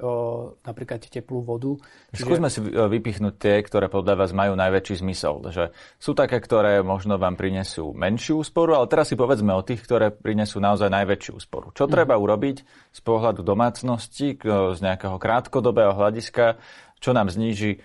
napríklad 0.63 1.03
teplú 1.03 1.43
vodu. 1.43 1.77
Skúsme 2.15 2.49
si 2.49 2.63
vypichnúť 2.65 3.35
tie, 3.37 3.61
ktoré 3.61 3.91
podľa 3.91 4.15
vás 4.23 4.31
majú 4.33 4.55
najväčší 4.57 5.03
zmysel. 5.03 5.43
Že 5.51 5.65
sú 5.99 6.17
také, 6.17 6.39
ktoré 6.39 6.81
možno 6.81 7.19
vám 7.21 7.35
prinesú 7.35 7.93
menšiu 7.93 8.41
úsporu, 8.41 8.79
ale 8.79 8.89
teraz 8.89 9.11
si 9.11 9.17
povedzme 9.19 9.53
o 9.53 9.67
tých, 9.67 9.83
ktoré 9.83 10.15
prinesú 10.15 10.63
naozaj 10.63 10.89
najväčšiu 10.89 11.33
úsporu. 11.37 11.75
Čo 11.77 11.87
mhm. 11.87 11.93
treba 11.93 12.15
urobiť 12.17 12.57
z 12.97 13.01
pohľadu 13.05 13.45
domácnosti, 13.45 14.39
z 14.47 14.81
nejakého 14.81 14.96
krátkodobého 14.97 15.93
hľadiska, 15.93 16.57
čo 16.99 17.12
nám 17.12 17.29
zníži 17.29 17.76
e, 17.76 17.79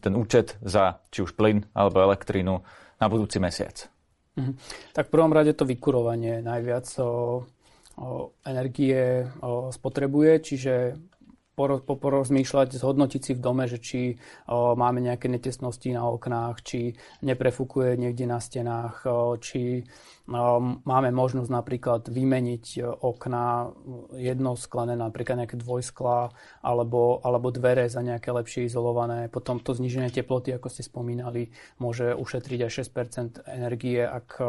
ten 0.00 0.12
účet 0.14 0.60
za 0.60 1.00
či 1.08 1.24
už 1.24 1.34
plyn 1.34 1.64
alebo 1.72 2.04
elektrínu 2.04 2.54
na 3.00 3.06
budúci 3.08 3.40
mesiac. 3.40 3.88
Mhm. 4.36 4.52
Tak 4.92 5.08
v 5.08 5.12
prvom 5.14 5.32
rade 5.32 5.54
to 5.54 5.64
vykurovanie 5.64 6.42
najviac 6.42 6.86
energie 8.42 9.30
spotrebuje, 9.70 10.32
čiže 10.42 10.74
porozmýšľať, 11.54 12.76
zhodnotiť 12.76 13.20
si 13.22 13.32
v 13.38 13.40
dome, 13.40 13.64
že 13.70 13.78
či 13.78 14.00
o, 14.50 14.74
máme 14.74 14.98
nejaké 14.98 15.30
netesnosti 15.30 15.86
na 15.94 16.04
oknách, 16.10 16.66
či 16.66 16.98
neprefukuje 17.22 17.94
niekde 17.94 18.26
na 18.26 18.42
stenách, 18.42 19.06
o, 19.06 19.38
či 19.38 19.86
o, 20.26 20.58
máme 20.82 21.14
možnosť 21.14 21.50
napríklad 21.50 22.02
vymeniť 22.10 22.82
okna 22.82 23.70
jedno 24.18 24.58
sklené, 24.58 24.98
napríklad 24.98 25.46
nejaké 25.46 25.56
dvojsklá, 25.56 26.34
alebo, 26.66 27.22
alebo 27.22 27.54
dvere 27.54 27.86
za 27.86 28.02
nejaké 28.02 28.34
lepšie 28.34 28.66
izolované. 28.66 29.30
Potom 29.30 29.62
to 29.62 29.78
zniženie 29.78 30.10
teploty, 30.10 30.50
ako 30.50 30.66
ste 30.66 30.82
spomínali, 30.82 31.54
môže 31.78 32.12
ušetriť 32.18 32.58
aj 32.66 32.70
6% 33.46 33.46
energie, 33.46 34.02
ak 34.02 34.42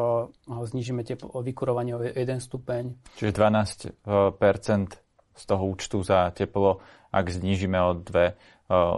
znižíme 0.50 1.06
teplo, 1.06 1.30
vykurovanie 1.46 1.94
o 1.94 2.02
1 2.02 2.18
stupeň. 2.42 2.98
Čiže 3.22 3.32
12% 3.38 5.05
z 5.36 5.44
toho 5.46 5.68
účtu 5.68 6.04
za 6.04 6.32
teplo, 6.32 6.80
ak 7.12 7.32
znížime 7.32 7.80
o 7.80 7.94
dve 7.94 8.36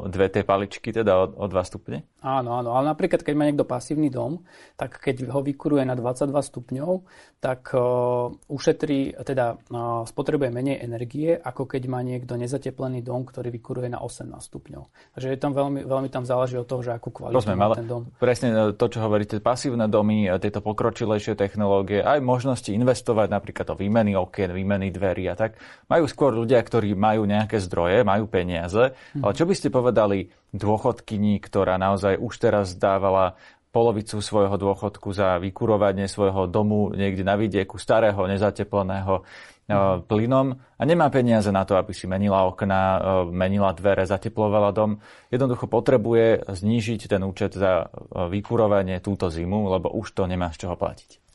dve 0.07 0.31
tie 0.31 0.47
paličky, 0.47 0.95
teda 0.95 1.27
o, 1.27 1.43
o 1.43 1.45
2 1.51 1.59
stupne? 1.67 2.07
Áno, 2.23 2.55
áno, 2.57 2.73
ale 2.73 2.91
napríklad, 2.91 3.21
keď 3.21 3.33
má 3.37 3.45
niekto 3.45 3.67
pasívny 3.67 4.07
dom, 4.09 4.41
tak 4.73 4.97
keď 4.97 5.29
ho 5.29 5.43
vykuruje 5.43 5.85
na 5.85 5.93
22 5.93 6.33
stupňov, 6.33 6.91
tak 7.37 7.77
uh, 7.77 8.33
ušetrí, 8.49 9.13
teda 9.21 9.55
uh, 9.55 10.01
spotrebuje 10.01 10.49
menej 10.49 10.81
energie, 10.81 11.37
ako 11.37 11.69
keď 11.69 11.83
má 11.91 12.01
niekto 12.01 12.33
nezateplený 12.39 13.05
dom, 13.05 13.21
ktorý 13.21 13.53
vykuruje 13.53 13.93
na 13.93 14.01
18 14.01 14.33
stupňov. 14.33 15.13
Takže 15.13 15.27
je 15.29 15.39
tam 15.39 15.53
veľmi, 15.53 15.85
veľmi 15.85 16.09
tam 16.09 16.25
záleží 16.25 16.57
od 16.57 16.65
toho, 16.65 16.81
že 16.81 16.95
akú 16.95 17.13
kvalitu 17.13 17.37
Rozumiem, 17.37 17.59
má 17.59 17.77
ten 17.77 17.85
dom. 17.85 18.09
Presne 18.17 18.49
e, 18.49 18.57
to, 18.73 18.85
čo 18.89 18.99
hovoríte, 19.03 19.37
pasívne 19.37 19.85
domy, 19.85 20.25
tieto 20.41 20.65
pokročilejšie 20.65 21.37
technológie, 21.37 22.01
aj 22.01 22.17
možnosti 22.23 22.73
investovať 22.73 23.29
napríklad 23.29 23.69
do 23.71 23.75
výmeny 23.77 24.17
okien, 24.17 24.49
výmeny 24.49 24.89
dverí 24.89 25.29
a 25.29 25.37
tak, 25.37 25.61
majú 25.85 26.09
skôr 26.09 26.33
ľudia, 26.33 26.57
ktorí 26.65 26.97
majú 26.97 27.29
nejaké 27.29 27.61
zdroje, 27.61 28.01
majú 28.01 28.25
peniaze, 28.25 28.97
hm. 29.13 29.21
ale 29.21 29.31
čo 29.37 29.45
by 29.45 29.53
ste 29.57 29.73
povedali 29.73 30.29
dôchodkyni, 30.53 31.41
ktorá 31.41 31.81
naozaj 31.81 32.21
už 32.21 32.33
teraz 32.37 32.77
dávala 32.77 33.33
polovicu 33.77 34.17
svojho 34.23 34.55
dôchodku 34.57 35.13
za 35.13 35.37
vykurovanie 35.37 36.09
svojho 36.09 36.49
domu 36.49 36.89
niekde 36.95 37.21
na 37.21 37.37
vidieku, 37.37 37.77
starého, 37.77 38.17
nezatepleného 38.25 39.21
mm. 39.69 40.07
plynom 40.07 40.57
a 40.57 40.81
nemá 40.81 41.11
peniaze 41.13 41.51
na 41.53 41.67
to, 41.67 41.77
aby 41.77 41.91
si 41.93 42.09
menila 42.09 42.47
okna, 42.47 42.81
e, 42.81 42.99
menila 43.29 43.75
dvere, 43.75 44.07
zateplovala 44.07 44.73
dom. 44.73 44.97
Jednoducho 45.29 45.69
potrebuje 45.69 46.47
znížiť 46.47 47.11
ten 47.11 47.21
účet 47.21 47.53
za 47.53 47.85
e, 47.85 47.85
vykurovanie 48.31 48.97
túto 49.03 49.29
zimu, 49.29 49.69
lebo 49.69 49.91
už 49.93 50.15
to 50.15 50.25
nemá 50.25 50.49
z 50.55 50.65
čoho 50.65 50.73
platiť. 50.79 51.26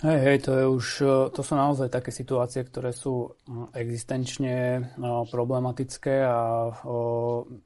Hej, 0.00 0.16
hej, 0.24 0.38
to, 0.48 0.56
je 0.56 0.64
už, 0.64 0.86
e, 1.04 1.12
to 1.28 1.44
sú 1.44 1.52
naozaj 1.60 1.92
také 1.92 2.08
situácie, 2.08 2.64
ktoré 2.64 2.88
sú 2.88 3.36
existenčne 3.76 4.88
problematické 5.28 6.24
a 6.24 6.72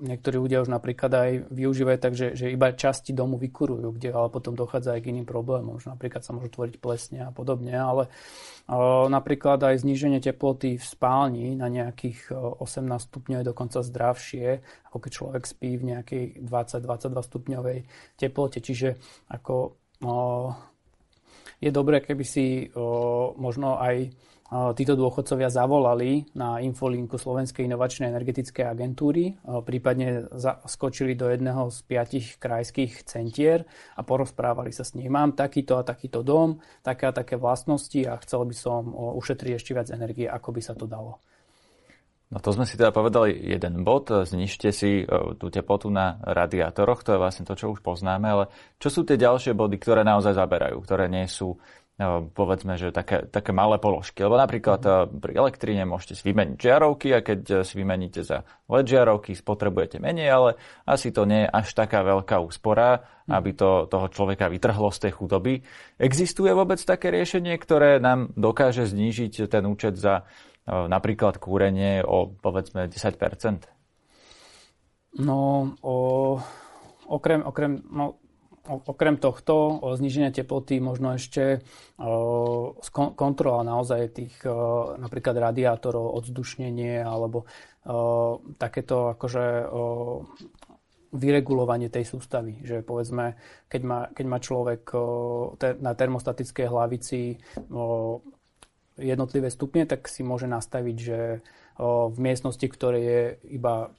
niektorí 0.02 0.42
ľudia 0.42 0.66
už 0.66 0.74
napríklad 0.74 1.14
aj 1.14 1.30
využívajú 1.54 1.98
tak, 2.02 2.18
že, 2.18 2.34
že 2.34 2.50
iba 2.50 2.74
časti 2.74 3.14
domu 3.14 3.38
vykurujú, 3.38 3.86
kde 3.94 4.10
ale 4.10 4.34
potom 4.34 4.58
dochádza 4.58 4.98
aj 4.98 5.06
k 5.06 5.14
iným 5.14 5.30
problémom. 5.30 5.78
Že 5.78 5.94
napríklad 5.94 6.26
sa 6.26 6.34
môžu 6.34 6.50
tvoriť 6.58 6.74
plesne 6.82 7.22
a 7.22 7.30
podobne, 7.30 7.70
ale 7.70 8.10
o, 8.66 9.06
napríklad 9.06 9.62
aj 9.62 9.86
zníženie 9.86 10.18
teploty 10.18 10.74
v 10.74 10.82
spálni 10.82 11.54
na 11.54 11.70
nejakých 11.70 12.34
18 12.34 13.14
stupňov 13.14 13.46
je 13.46 13.50
dokonca 13.54 13.78
zdravšie, 13.78 14.46
ako 14.90 14.98
keď 14.98 15.10
človek 15.22 15.42
spí 15.46 15.78
v 15.78 15.86
nejakej 15.86 16.42
20-22 16.42 17.30
stupňovej 17.30 17.78
teplote. 18.18 18.58
Čiže 18.58 18.98
ako 19.30 19.78
je 21.64 21.70
dobré, 21.72 22.04
keby 22.04 22.24
si 22.28 22.68
o, 22.76 23.32
možno 23.40 23.80
aj 23.80 24.12
títo 24.76 24.94
dôchodcovia 24.94 25.50
zavolali 25.50 26.30
na 26.36 26.62
infolinku 26.62 27.18
Slovenskej 27.18 27.66
inovačnej 27.66 28.12
energetickej 28.12 28.62
agentúry, 28.62 29.34
prípadne 29.42 30.30
skočili 30.68 31.18
do 31.18 31.26
jedného 31.26 31.72
z 31.74 31.78
piatich 31.82 32.38
krajských 32.38 33.02
centier 33.02 33.66
a 33.98 34.06
porozprávali 34.06 34.70
sa 34.70 34.86
s 34.86 34.94
nimi. 34.94 35.10
Mám 35.10 35.34
takýto 35.34 35.80
a 35.80 35.82
takýto 35.82 36.22
dom, 36.22 36.60
také 36.86 37.10
a 37.10 37.16
také 37.16 37.34
vlastnosti 37.34 37.98
a 38.06 38.14
chcel 38.22 38.46
by 38.46 38.54
som 38.54 38.94
ušetriť 38.94 39.52
ešte 39.58 39.74
viac 39.74 39.88
energie, 39.90 40.30
ako 40.30 40.54
by 40.54 40.60
sa 40.62 40.76
to 40.76 40.86
dalo. 40.86 41.18
No 42.34 42.42
to 42.42 42.50
sme 42.50 42.66
si 42.66 42.74
teda 42.74 42.90
povedali 42.90 43.30
jeden 43.30 43.86
bod, 43.86 44.10
znižte 44.10 44.74
si 44.74 45.06
e, 45.06 45.38
tú 45.38 45.54
teplotu 45.54 45.86
na 45.86 46.18
radiátoroch, 46.18 47.06
to 47.06 47.14
je 47.14 47.22
vlastne 47.22 47.46
to, 47.46 47.54
čo 47.54 47.70
už 47.70 47.78
poznáme, 47.78 48.26
ale 48.26 48.44
čo 48.82 48.90
sú 48.90 49.06
tie 49.06 49.14
ďalšie 49.14 49.54
body, 49.54 49.78
ktoré 49.78 50.02
naozaj 50.02 50.34
zaberajú, 50.34 50.82
ktoré 50.82 51.06
nie 51.06 51.30
sú 51.30 51.54
e, 51.54 52.26
povedzme, 52.34 52.74
že 52.74 52.90
také, 52.90 53.22
také 53.30 53.54
malé 53.54 53.78
položky. 53.78 54.26
Lebo 54.26 54.34
napríklad 54.34 54.82
e, 54.82 54.90
pri 55.14 55.32
elektríne 55.46 55.86
môžete 55.86 56.18
si 56.18 56.26
vymeniť 56.26 56.58
žiarovky 56.58 57.14
a 57.14 57.22
keď 57.22 57.62
si 57.62 57.78
vymeníte 57.78 58.26
za 58.26 58.42
LED 58.66 58.98
žiarovky, 58.98 59.38
spotrebujete 59.38 60.02
menej, 60.02 60.26
ale 60.26 60.50
asi 60.90 61.14
to 61.14 61.30
nie 61.30 61.46
je 61.46 61.54
až 61.54 61.70
taká 61.70 62.02
veľká 62.02 62.42
úspora, 62.42 62.98
aby 63.30 63.54
to 63.54 63.86
toho 63.86 64.10
človeka 64.10 64.50
vytrhlo 64.50 64.90
z 64.90 65.06
tej 65.06 65.22
chudoby. 65.22 65.62
Existuje 66.02 66.50
vôbec 66.50 66.82
také 66.82 67.14
riešenie, 67.14 67.54
ktoré 67.62 68.02
nám 68.02 68.34
dokáže 68.34 68.90
znížiť 68.90 69.46
ten 69.46 69.62
účet 69.70 69.94
za 69.94 70.26
napríklad 70.64 71.36
kúrenie 71.36 72.00
o 72.00 72.32
povedzme 72.32 72.88
10 72.88 73.20
No, 75.14 75.70
o, 75.84 75.96
okrem, 77.06 77.44
okrem, 77.46 77.84
no, 77.86 78.18
okrem 78.66 79.20
tohto 79.20 79.78
zniženia 79.94 80.34
teploty 80.34 80.82
možno 80.82 81.14
ešte 81.14 81.62
o, 82.00 82.74
kontrola 83.14 83.62
naozaj 83.62 84.10
tých 84.10 84.34
o, 84.48 84.96
napríklad 84.98 85.36
radiátorov, 85.38 86.18
odzdušnenie 86.18 87.04
alebo 87.04 87.46
o, 87.86 88.42
takéto 88.58 89.14
akože 89.14 89.70
vyregulovanie 91.14 91.94
tej 91.94 92.10
sústavy. 92.10 92.58
Že 92.66 92.82
povedzme, 92.82 93.38
keď 93.70 93.82
má, 93.86 94.00
keď 94.10 94.26
má 94.26 94.38
človek 94.42 94.82
na 95.78 95.92
termostatickej 95.94 96.66
hlavici 96.66 97.38
jednotlivé 98.98 99.50
stupne, 99.50 99.86
tak 99.86 100.06
si 100.06 100.22
môže 100.22 100.46
nastaviť, 100.46 100.96
že 100.96 101.18
v 101.80 102.18
miestnosti, 102.22 102.62
ktoré 102.62 102.98
je 103.02 103.22
iba 103.50 103.90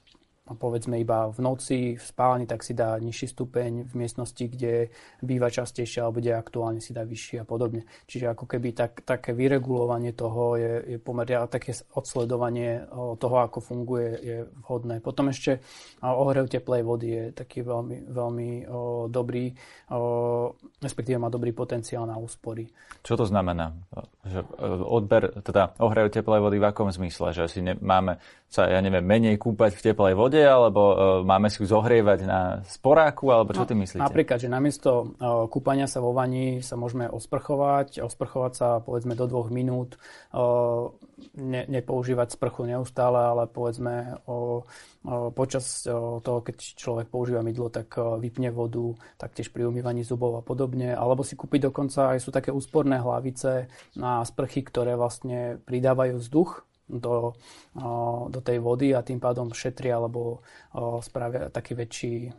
povedzme 0.54 1.02
iba 1.02 1.26
v 1.26 1.38
noci 1.42 1.78
v 1.98 2.04
spálni, 2.04 2.46
tak 2.46 2.62
si 2.62 2.70
dá 2.70 2.94
nižší 3.02 3.34
stupeň, 3.34 3.90
v 3.90 3.94
miestnosti, 3.98 4.44
kde 4.46 4.94
býva 5.18 5.50
častejšie 5.50 6.06
alebo 6.06 6.22
kde 6.22 6.38
aktuálne 6.38 6.78
si 6.78 6.94
dá 6.94 7.02
vyšší 7.02 7.42
a 7.42 7.44
podobne. 7.48 7.82
Čiže 8.06 8.30
ako 8.30 8.46
keby 8.46 8.68
tak, 8.70 9.02
také 9.02 9.34
vyregulovanie 9.34 10.14
toho 10.14 10.54
je, 10.54 10.94
je 10.94 10.98
pomerne, 11.02 11.42
a 11.42 11.50
také 11.50 11.74
odsledovanie 11.98 12.86
toho, 13.18 13.36
ako 13.42 13.58
funguje, 13.58 14.08
je 14.22 14.36
vhodné. 14.62 15.02
Potom 15.02 15.34
ešte 15.34 15.58
ohrev 16.04 16.46
teplej 16.46 16.82
vody 16.86 17.08
je 17.10 17.24
taký 17.34 17.66
veľmi, 17.66 18.06
veľmi 18.06 18.50
o, 18.70 19.10
dobrý, 19.10 19.50
o, 19.90 20.54
respektíve 20.78 21.18
má 21.18 21.26
dobrý 21.32 21.50
potenciál 21.50 22.06
na 22.06 22.14
úspory. 22.20 22.70
Čo 23.02 23.18
to 23.18 23.24
znamená? 23.26 23.74
Že 24.22 24.40
e, 24.42 24.46
odber, 24.84 25.32
teda 25.42 25.74
ohrev 25.82 26.12
teplej 26.12 26.38
vody 26.38 26.62
v 26.62 26.68
akom 26.68 26.92
zmysle? 26.92 27.34
Že 27.34 27.44
si 27.48 27.60
ne, 27.64 27.74
máme 27.78 28.20
sa, 28.46 28.70
ja 28.70 28.78
neviem, 28.78 29.02
menej 29.02 29.36
kúpať 29.42 29.74
v 29.74 29.84
teplej 29.90 30.14
vode, 30.14 30.38
alebo 30.38 30.82
uh, 30.94 30.96
máme 31.26 31.50
si 31.50 31.60
ju 31.60 31.66
zohrievať 31.66 32.18
na 32.24 32.40
sporáku, 32.62 33.34
alebo 33.34 33.50
čo 33.50 33.66
no, 33.66 33.68
ty 33.68 33.74
myslíte? 33.74 34.00
Napríklad, 34.00 34.38
že 34.38 34.48
namiesto 34.48 34.90
uh, 35.18 35.50
kúpania 35.50 35.90
sa 35.90 35.98
vo 35.98 36.14
vani 36.14 36.62
sa 36.62 36.78
môžeme 36.78 37.10
osprchovať, 37.10 38.00
osprchovať 38.00 38.52
sa 38.54 38.68
povedzme 38.78 39.18
do 39.18 39.26
dvoch 39.26 39.50
minút, 39.50 39.98
uh, 40.30 40.94
ne, 41.34 41.66
nepoužívať 41.68 42.38
sprchu 42.38 42.70
neustále, 42.70 43.18
ale 43.18 43.48
povedzme 43.48 44.20
o, 44.28 44.62
o, 45.04 45.30
počas 45.32 45.84
o, 45.88 46.20
toho, 46.20 46.44
keď 46.44 46.56
človek 46.76 47.06
používa 47.08 47.40
mydlo, 47.40 47.72
tak 47.72 47.88
o, 47.96 48.20
vypne 48.20 48.52
vodu, 48.52 48.92
taktiež 49.16 49.48
pri 49.48 49.64
umývaní 49.68 50.04
zubov 50.04 50.36
a 50.36 50.42
podobne. 50.44 50.92
Alebo 50.92 51.24
si 51.24 51.32
kúpiť 51.32 51.72
dokonca 51.72 52.16
aj 52.16 52.18
sú 52.20 52.30
také 52.32 52.52
úsporné 52.52 53.00
hlavice 53.00 53.68
na 53.96 54.20
sprchy, 54.24 54.64
ktoré 54.64 54.92
vlastne 54.96 55.60
pridávajú 55.64 56.20
vzduch 56.20 56.66
do, 56.86 57.34
do 58.30 58.40
tej 58.40 58.58
vody 58.62 58.94
a 58.94 59.02
tým 59.02 59.18
pádom 59.18 59.50
šetria 59.50 59.98
alebo 59.98 60.40
spravia 61.02 61.50
taký 61.50 61.74
väčší, 61.74 62.30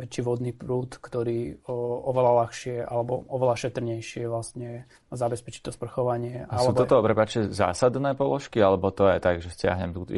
väčší 0.00 0.20
vodný 0.24 0.56
prúd, 0.56 0.96
ktorý 0.96 1.60
oveľa 2.08 2.32
ľahšie 2.44 2.76
alebo 2.80 3.20
oveľa 3.28 3.68
šetrnejšie 3.68 4.24
vlastne 4.26 4.88
zabezpečí 5.12 5.60
to 5.60 5.70
sprchovanie. 5.70 6.48
A 6.48 6.64
sú 6.64 6.72
toto, 6.72 7.04
prepáčte, 7.04 7.52
zásadné 7.52 8.16
položky, 8.16 8.64
alebo 8.64 8.88
to 8.88 9.12
je 9.12 9.18
tak, 9.20 9.44
že 9.44 9.52
stiahnem 9.52 9.92
1% 9.92 10.08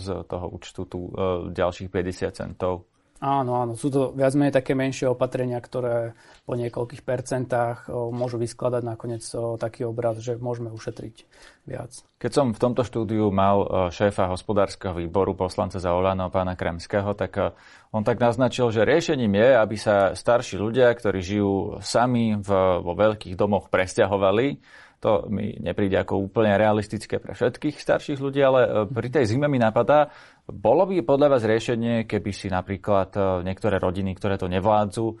z 0.00 0.06
toho 0.24 0.46
účtu 0.48 0.88
tu 0.88 1.00
e, 1.12 1.52
ďalších 1.52 1.92
50 1.92 2.32
centov? 2.32 2.88
Áno, 3.18 3.58
áno. 3.58 3.74
Sú 3.74 3.90
to 3.90 4.14
viac 4.14 4.30
menej 4.38 4.54
také 4.54 4.78
menšie 4.78 5.10
opatrenia, 5.10 5.58
ktoré 5.58 6.14
po 6.46 6.54
niekoľkých 6.54 7.02
percentách 7.02 7.90
môžu 7.90 8.38
vyskladať 8.38 8.82
nakoniec 8.86 9.26
taký 9.58 9.82
obraz, 9.90 10.22
že 10.22 10.38
môžeme 10.38 10.70
ušetriť 10.70 11.26
viac. 11.66 11.98
Keď 12.22 12.30
som 12.30 12.46
v 12.54 12.62
tomto 12.62 12.86
štúdiu 12.86 13.28
mal 13.34 13.90
šéfa 13.90 14.30
hospodárskeho 14.30 14.94
výboru, 14.94 15.34
poslanca 15.34 15.82
za 15.82 15.90
Olano, 15.98 16.30
pána 16.30 16.54
Kremského, 16.54 17.10
tak 17.18 17.58
on 17.90 18.06
tak 18.06 18.22
naznačil, 18.22 18.70
že 18.70 18.86
riešením 18.86 19.34
je, 19.34 19.48
aby 19.66 19.76
sa 19.76 20.14
starší 20.14 20.54
ľudia, 20.54 20.94
ktorí 20.94 21.18
žijú 21.18 21.82
sami 21.82 22.38
v, 22.38 22.50
vo 22.80 22.92
veľkých 22.94 23.34
domoch, 23.34 23.66
presťahovali 23.66 24.62
to 24.98 25.30
mi 25.30 25.54
nepríde 25.62 25.94
ako 25.94 26.26
úplne 26.26 26.58
realistické 26.58 27.22
pre 27.22 27.30
všetkých 27.34 27.78
starších 27.78 28.18
ľudí, 28.18 28.42
ale 28.42 28.60
e, 28.66 28.70
pri 28.90 29.08
tej 29.14 29.24
zime 29.30 29.46
mi 29.46 29.62
napadá, 29.62 30.10
bolo 30.50 30.90
by 30.90 31.06
podľa 31.06 31.38
vás 31.38 31.42
riešenie, 31.46 32.10
keby 32.10 32.30
si 32.34 32.50
napríklad 32.50 33.14
e, 33.14 33.20
niektoré 33.46 33.78
rodiny, 33.78 34.18
ktoré 34.18 34.34
to 34.34 34.50
nevládzu, 34.50 35.06
e, 35.06 35.16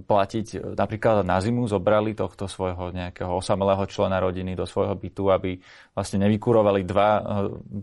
platiť 0.00 0.76
napríklad 0.76 1.28
na 1.28 1.44
zimu, 1.44 1.68
zobrali 1.68 2.16
tohto 2.16 2.48
svojho 2.48 2.88
nejakého 2.96 3.36
osamelého 3.36 3.84
člena 3.84 4.16
rodiny 4.16 4.56
do 4.56 4.64
svojho 4.64 4.96
bytu, 4.96 5.28
aby 5.28 5.60
vlastne 5.92 6.24
nevykurovali 6.24 6.80
dva 6.88 7.10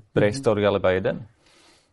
priestory 0.10 0.66
alebo 0.66 0.90
jeden? 0.90 1.30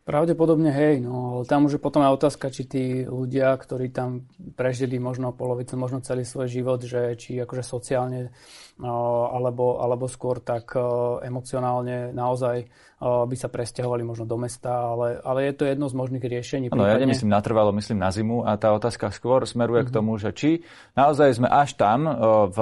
Pravdepodobne 0.06 0.70
hej, 0.70 1.02
no 1.02 1.42
ale 1.42 1.50
tam 1.50 1.66
už 1.66 1.76
je 1.76 1.80
potom 1.82 1.98
aj 1.98 2.14
otázka, 2.14 2.46
či 2.54 2.62
tí 2.70 2.84
ľudia, 3.02 3.50
ktorí 3.58 3.90
tam 3.90 4.30
prežili 4.54 5.02
možno 5.02 5.34
polovicu, 5.34 5.74
možno 5.74 5.98
celý 5.98 6.22
svoj 6.22 6.46
život, 6.46 6.78
že 6.78 7.18
či 7.18 7.42
akože 7.42 7.66
sociálne 7.66 8.30
alebo, 8.78 9.82
alebo 9.82 10.06
skôr 10.06 10.38
tak 10.38 10.78
emocionálne 11.26 12.14
naozaj 12.14 12.70
by 13.02 13.34
sa 13.34 13.50
presťahovali 13.50 14.06
možno 14.06 14.30
do 14.30 14.38
mesta, 14.38 14.94
ale, 14.94 15.18
ale 15.26 15.50
je 15.50 15.58
to 15.58 15.64
jedno 15.66 15.90
z 15.90 15.98
možných 15.98 16.22
riešení. 16.22 16.70
No, 16.70 16.86
prípadne... 16.86 16.92
ja 16.94 17.02
nemyslím 17.02 17.30
natrvalo, 17.34 17.74
myslím 17.74 17.98
na 17.98 18.14
zimu 18.14 18.46
a 18.46 18.54
tá 18.54 18.70
otázka 18.78 19.10
skôr 19.10 19.42
smeruje 19.42 19.82
mm-hmm. 19.82 19.90
k 19.90 19.92
mhm. 19.92 19.98
tomu, 19.98 20.12
že 20.22 20.30
či 20.30 20.50
naozaj 20.94 21.34
sme 21.34 21.50
až 21.50 21.74
tam 21.74 22.06
v 22.54 22.58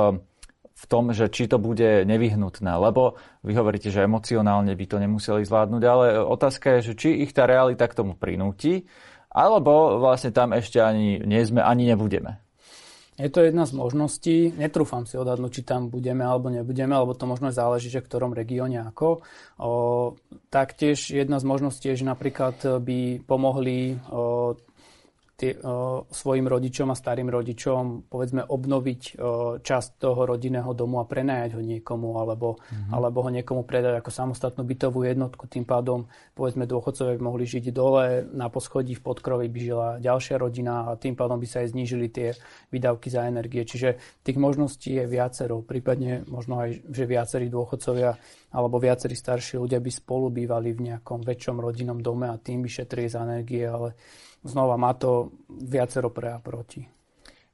v 0.74 0.84
tom, 0.90 1.14
že 1.14 1.30
či 1.30 1.46
to 1.46 1.62
bude 1.62 2.04
nevyhnutné. 2.04 2.72
Lebo 2.74 3.16
vy 3.46 3.54
hovoríte, 3.54 3.94
že 3.94 4.04
emocionálne 4.04 4.74
by 4.74 4.84
to 4.90 4.96
nemuseli 4.98 5.46
zvládnuť, 5.46 5.82
ale 5.86 6.06
otázka 6.18 6.78
je, 6.78 6.92
že 6.92 6.94
či 6.98 7.08
ich 7.22 7.30
tá 7.30 7.46
realita 7.46 7.86
k 7.86 7.96
tomu 7.96 8.18
prinúti, 8.18 8.84
alebo 9.30 9.98
vlastne 10.02 10.34
tam 10.34 10.54
ešte 10.54 10.82
ani 10.82 11.22
nie 11.22 11.42
sme, 11.46 11.62
ani 11.62 11.90
nebudeme. 11.90 12.44
Je 13.14 13.30
to 13.30 13.46
jedna 13.46 13.62
z 13.62 13.78
možností. 13.78 14.50
Netrúfam 14.58 15.06
si 15.06 15.14
odhadnúť, 15.14 15.50
či 15.54 15.62
tam 15.62 15.86
budeme 15.86 16.26
alebo 16.26 16.50
nebudeme, 16.50 16.98
alebo 16.98 17.14
to 17.14 17.30
možno 17.30 17.54
záleží, 17.54 17.86
že 17.86 18.02
v 18.02 18.10
ktorom 18.10 18.34
regióne 18.34 18.82
ako. 18.90 19.22
O, 19.62 19.70
taktiež 20.50 21.14
jedna 21.14 21.38
z 21.38 21.46
možností 21.46 21.94
je, 21.94 22.02
že 22.02 22.10
napríklad 22.10 22.82
by 22.82 23.22
pomohli 23.22 24.02
o, 24.10 24.58
tie, 25.44 25.52
uh, 25.60 26.08
svojim 26.08 26.48
rodičom 26.48 26.88
a 26.88 26.96
starým 26.96 27.28
rodičom 27.28 28.08
povedzme 28.08 28.40
obnoviť 28.48 29.02
uh, 29.12 29.60
časť 29.60 30.00
toho 30.00 30.24
rodinného 30.24 30.72
domu 30.72 31.04
a 31.04 31.04
prenajať 31.04 31.60
ho 31.60 31.62
niekomu 31.62 32.16
alebo, 32.16 32.56
mm-hmm. 32.56 32.92
alebo 32.96 33.18
ho 33.20 33.30
niekomu 33.30 33.68
predať 33.68 34.00
ako 34.00 34.08
samostatnú 34.08 34.64
bytovú 34.64 35.04
jednotku. 35.04 35.44
Tým 35.44 35.68
pádom 35.68 36.08
povedzme 36.32 36.64
dôchodcovia 36.64 37.20
by 37.20 37.22
mohli 37.22 37.44
žiť 37.44 37.64
dole, 37.68 38.24
na 38.32 38.48
poschodí 38.48 38.96
v 38.96 39.04
podkrovi 39.04 39.52
by 39.52 39.60
žila 39.60 39.88
ďalšia 40.00 40.40
rodina 40.40 40.88
a 40.88 40.96
tým 40.96 41.12
pádom 41.12 41.36
by 41.36 41.44
sa 41.44 41.60
aj 41.60 41.76
znížili 41.76 42.08
tie 42.08 42.32
výdavky 42.72 43.12
za 43.12 43.28
energie. 43.28 43.60
Čiže 43.68 44.22
tých 44.24 44.40
možností 44.40 44.96
je 44.96 45.04
viacero. 45.04 45.60
Prípadne 45.60 46.24
možno 46.24 46.64
aj, 46.64 46.88
že 46.88 47.04
viacerí 47.04 47.52
dôchodcovia 47.52 48.16
alebo 48.54 48.78
viacerí 48.78 49.18
starší 49.18 49.58
ľudia 49.58 49.82
by 49.82 49.90
spolu 49.90 50.30
bývali 50.30 50.70
v 50.72 50.94
nejakom 50.94 51.26
väčšom 51.26 51.58
rodinnom 51.58 51.98
dome 51.98 52.30
a 52.30 52.38
tým 52.38 52.62
by 52.62 52.70
šetrili 52.70 53.10
za 53.10 53.26
energie, 53.26 53.66
ale 53.66 53.98
znova 54.44 54.76
má 54.76 54.92
to 54.94 55.32
viacero 55.48 56.12
pre 56.12 56.36
a 56.36 56.38
proti. 56.38 56.84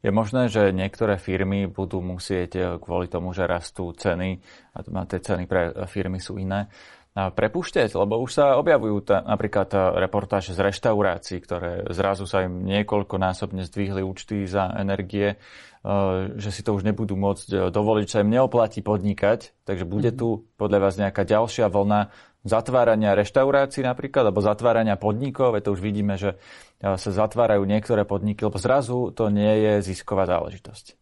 Je 0.01 0.09
možné, 0.09 0.49
že 0.49 0.73
niektoré 0.73 1.21
firmy 1.21 1.69
budú 1.69 2.01
musieť 2.01 2.51
eh, 2.57 2.65
kvôli 2.81 3.07
tomu, 3.07 3.31
že 3.37 3.49
rastú 3.49 3.93
ceny 3.93 4.41
a 4.75 4.79
tie 5.07 5.21
ceny 5.21 5.45
pre 5.45 5.73
firmy 5.87 6.19
sú 6.19 6.41
iné, 6.41 6.73
prepúšťať, 7.11 7.99
lebo 7.99 8.23
už 8.23 8.31
sa 8.31 8.45
objavujú 8.63 9.03
ta, 9.03 9.19
napríklad 9.27 9.69
eh, 9.75 9.81
reportáže 9.99 10.55
z 10.55 10.63
reštaurácií, 10.63 11.43
ktoré 11.43 11.91
zrazu 11.91 12.25
sa 12.25 12.47
im 12.47 12.63
niekoľkonásobne 12.65 13.67
zdvihli 13.67 14.01
účty 14.07 14.47
za 14.47 14.71
energie, 14.79 15.35
eh, 15.35 15.91
že 16.39 16.55
si 16.55 16.63
to 16.63 16.71
už 16.71 16.87
nebudú 16.87 17.19
môcť 17.19 17.75
dovoliť, 17.75 18.05
že 18.07 18.15
sa 18.15 18.23
im 18.23 18.31
neoplatí 18.31 18.81
podnikať, 18.87 19.67
takže 19.67 19.85
bude 19.91 20.15
mhm. 20.15 20.17
tu 20.17 20.29
podľa 20.55 20.79
vás 20.87 20.95
nejaká 21.03 21.27
ďalšia 21.27 21.67
vlna 21.67 22.15
zatvárania 22.45 23.13
reštaurácií 23.13 23.85
napríklad, 23.85 24.29
alebo 24.29 24.41
zatvárania 24.41 24.97
podnikov, 24.97 25.57
veď 25.57 25.69
to 25.69 25.75
už 25.77 25.81
vidíme, 25.85 26.17
že 26.17 26.41
e, 26.81 26.97
sa 26.97 27.11
zatvárajú 27.13 27.65
niektoré 27.69 28.09
podniky, 28.09 28.49
lebo 28.49 28.57
zrazu 28.57 29.13
to 29.13 29.29
nie 29.29 29.61
je 29.61 29.93
zisková 29.93 30.25
záležitosť. 30.25 30.97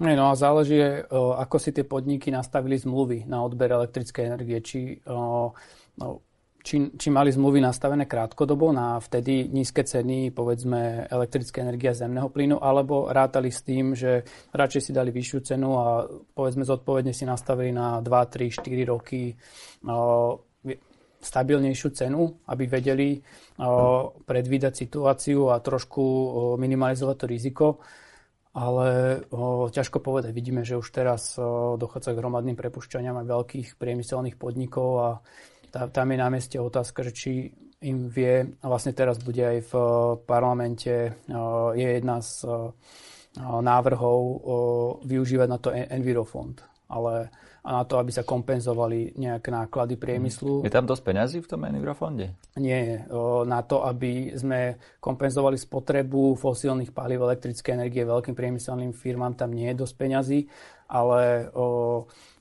No 0.00 0.32
a 0.32 0.36
záleží, 0.36 0.80
e, 0.80 1.04
ako 1.12 1.56
si 1.60 1.76
tie 1.76 1.84
podniky 1.84 2.32
nastavili 2.32 2.76
zmluvy 2.76 3.28
na 3.28 3.44
odber 3.44 3.72
elektrickej 3.72 4.24
energie. 4.24 4.58
Či, 4.60 5.00
e, 5.00 5.12
no, 6.00 6.24
či, 6.60 6.92
či 6.96 7.08
mali 7.08 7.32
zmluvy 7.32 7.60
nastavené 7.60 8.04
krátkodobo 8.04 8.72
na 8.72 9.00
vtedy 9.00 9.48
nízke 9.48 9.80
ceny, 9.84 10.32
povedzme 10.32 11.08
elektrické 11.08 11.64
energie 11.64 11.88
a 11.88 11.96
zemného 11.96 12.28
plynu, 12.28 12.60
alebo 12.60 13.08
rátali 13.08 13.48
s 13.48 13.64
tým, 13.64 13.96
že 13.96 14.28
radšej 14.52 14.82
si 14.88 14.92
dali 14.92 15.08
vyššiu 15.08 15.38
cenu 15.40 15.70
a 15.80 16.04
povedzme 16.36 16.68
zodpovedne 16.68 17.16
si 17.16 17.24
nastavili 17.24 17.72
na 17.72 18.04
2, 18.04 18.08
3, 18.08 18.60
4 18.60 18.92
roky 18.92 19.32
stabilnejšiu 21.20 21.88
cenu, 21.92 22.40
aby 22.48 22.64
vedeli 22.64 23.20
predvídať 24.24 24.72
situáciu 24.72 25.52
a 25.52 25.60
trošku 25.60 26.02
minimalizovať 26.56 27.16
to 27.20 27.26
riziko. 27.28 27.66
Ale 28.50 29.22
ťažko 29.70 30.02
povedať. 30.02 30.34
Vidíme, 30.34 30.66
že 30.66 30.74
už 30.74 30.90
teraz 30.90 31.38
dochádza 31.78 32.10
k 32.10 32.18
hromadným 32.18 32.58
prepušťaniam 32.58 33.22
aj 33.22 33.30
veľkých 33.30 33.68
priemyselných 33.78 34.34
podnikov 34.34 34.90
a 34.98 35.10
tam 35.70 36.10
je 36.10 36.18
na 36.18 36.28
mieste 36.34 36.58
otázka, 36.58 37.06
že 37.06 37.12
či 37.14 37.30
im 37.86 38.10
vie, 38.10 38.42
a 38.58 38.66
vlastne 38.66 38.90
teraz 38.90 39.22
bude 39.22 39.38
aj 39.38 39.58
v 39.70 39.72
parlamente, 40.26 41.14
je 41.78 41.88
jedna 41.94 42.18
z 42.18 42.42
návrhov 43.40 44.20
využívať 45.06 45.48
na 45.48 45.58
to 45.62 45.70
Envirofond. 45.70 46.58
Ale 46.90 47.30
a 47.60 47.80
na 47.80 47.84
to, 47.84 48.00
aby 48.00 48.08
sa 48.08 48.24
kompenzovali 48.24 49.20
nejaké 49.20 49.52
náklady 49.52 50.00
priemyslu. 50.00 50.64
Je 50.64 50.72
tam 50.72 50.88
dosť 50.88 51.02
peňazí 51.04 51.38
v 51.44 51.50
tom 51.50 51.68
Envirofonde? 51.68 52.32
Nie, 52.56 53.04
na 53.44 53.60
to, 53.60 53.84
aby 53.84 54.32
sme 54.32 54.80
kompenzovali 54.96 55.60
spotrebu 55.60 56.40
fosílnych 56.40 56.96
palív 56.96 57.28
elektrické 57.28 57.76
energie 57.76 58.08
veľkým 58.08 58.32
priemyselným 58.32 58.96
firmám, 58.96 59.36
tam 59.36 59.52
nie 59.52 59.68
je 59.72 59.80
dosť 59.84 59.94
peňazí, 60.00 60.40
ale 60.88 61.52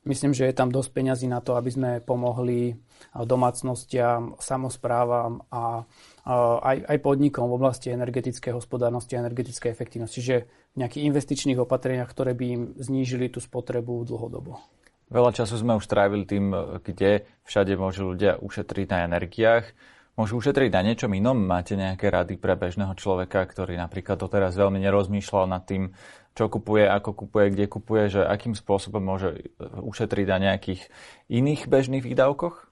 myslím, 0.07 0.31
že 0.31 0.47
je 0.47 0.55
tam 0.55 0.71
dosť 0.71 0.89
peňazí 0.95 1.27
na 1.27 1.43
to, 1.43 1.59
aby 1.59 1.69
sme 1.69 1.91
pomohli 1.99 2.79
domácnostiam, 3.13 4.39
samozprávam 4.39 5.43
a 5.51 5.83
aj, 6.63 6.77
aj 6.83 6.97
podnikom 6.99 7.47
v 7.47 7.57
oblasti 7.59 7.91
energetickej 7.91 8.55
hospodárnosti 8.55 9.15
a 9.15 9.23
energetickej 9.23 9.71
efektivnosti. 9.71 10.19
Čiže 10.19 10.35
v 10.75 10.77
nejakých 10.83 11.07
investičných 11.07 11.59
opatreniach, 11.63 12.11
ktoré 12.11 12.35
by 12.35 12.45
im 12.47 12.63
znížili 12.79 13.31
tú 13.31 13.39
spotrebu 13.39 14.03
dlhodobo. 14.03 14.59
Veľa 15.09 15.33
času 15.33 15.57
sme 15.57 15.73
už 15.73 15.89
trávili 15.89 16.21
tým, 16.29 16.53
kde 16.85 17.25
všade 17.49 17.73
môžu 17.73 18.13
ľudia 18.13 18.37
ušetriť 18.37 18.87
na 18.93 19.09
energiách. 19.09 19.73
Môžu 20.13 20.37
ušetriť 20.37 20.69
na 20.69 20.85
niečom 20.85 21.09
inom? 21.17 21.33
Máte 21.33 21.73
nejaké 21.73 22.13
rady 22.13 22.37
pre 22.37 22.53
bežného 22.53 22.93
človeka, 22.93 23.41
ktorý 23.49 23.73
napríklad 23.73 24.21
doteraz 24.21 24.53
veľmi 24.53 24.77
nerozmýšľal 24.77 25.49
nad 25.49 25.65
tým, 25.65 25.97
čo 26.37 26.45
kupuje, 26.45 26.85
ako 26.85 27.25
kupuje, 27.25 27.57
kde 27.57 27.65
kupuje, 27.65 28.03
že 28.13 28.21
akým 28.21 28.53
spôsobom 28.53 29.01
môže 29.01 29.49
ušetriť 29.59 30.25
na 30.29 30.37
nejakých 30.37 30.93
iných 31.25 31.65
bežných 31.65 32.05
výdavkoch? 32.05 32.69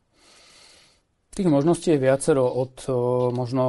Tých 1.33 1.49
možností 1.49 1.97
je 1.97 2.03
viacero 2.05 2.45
od 2.45 2.85
možno 3.33 3.65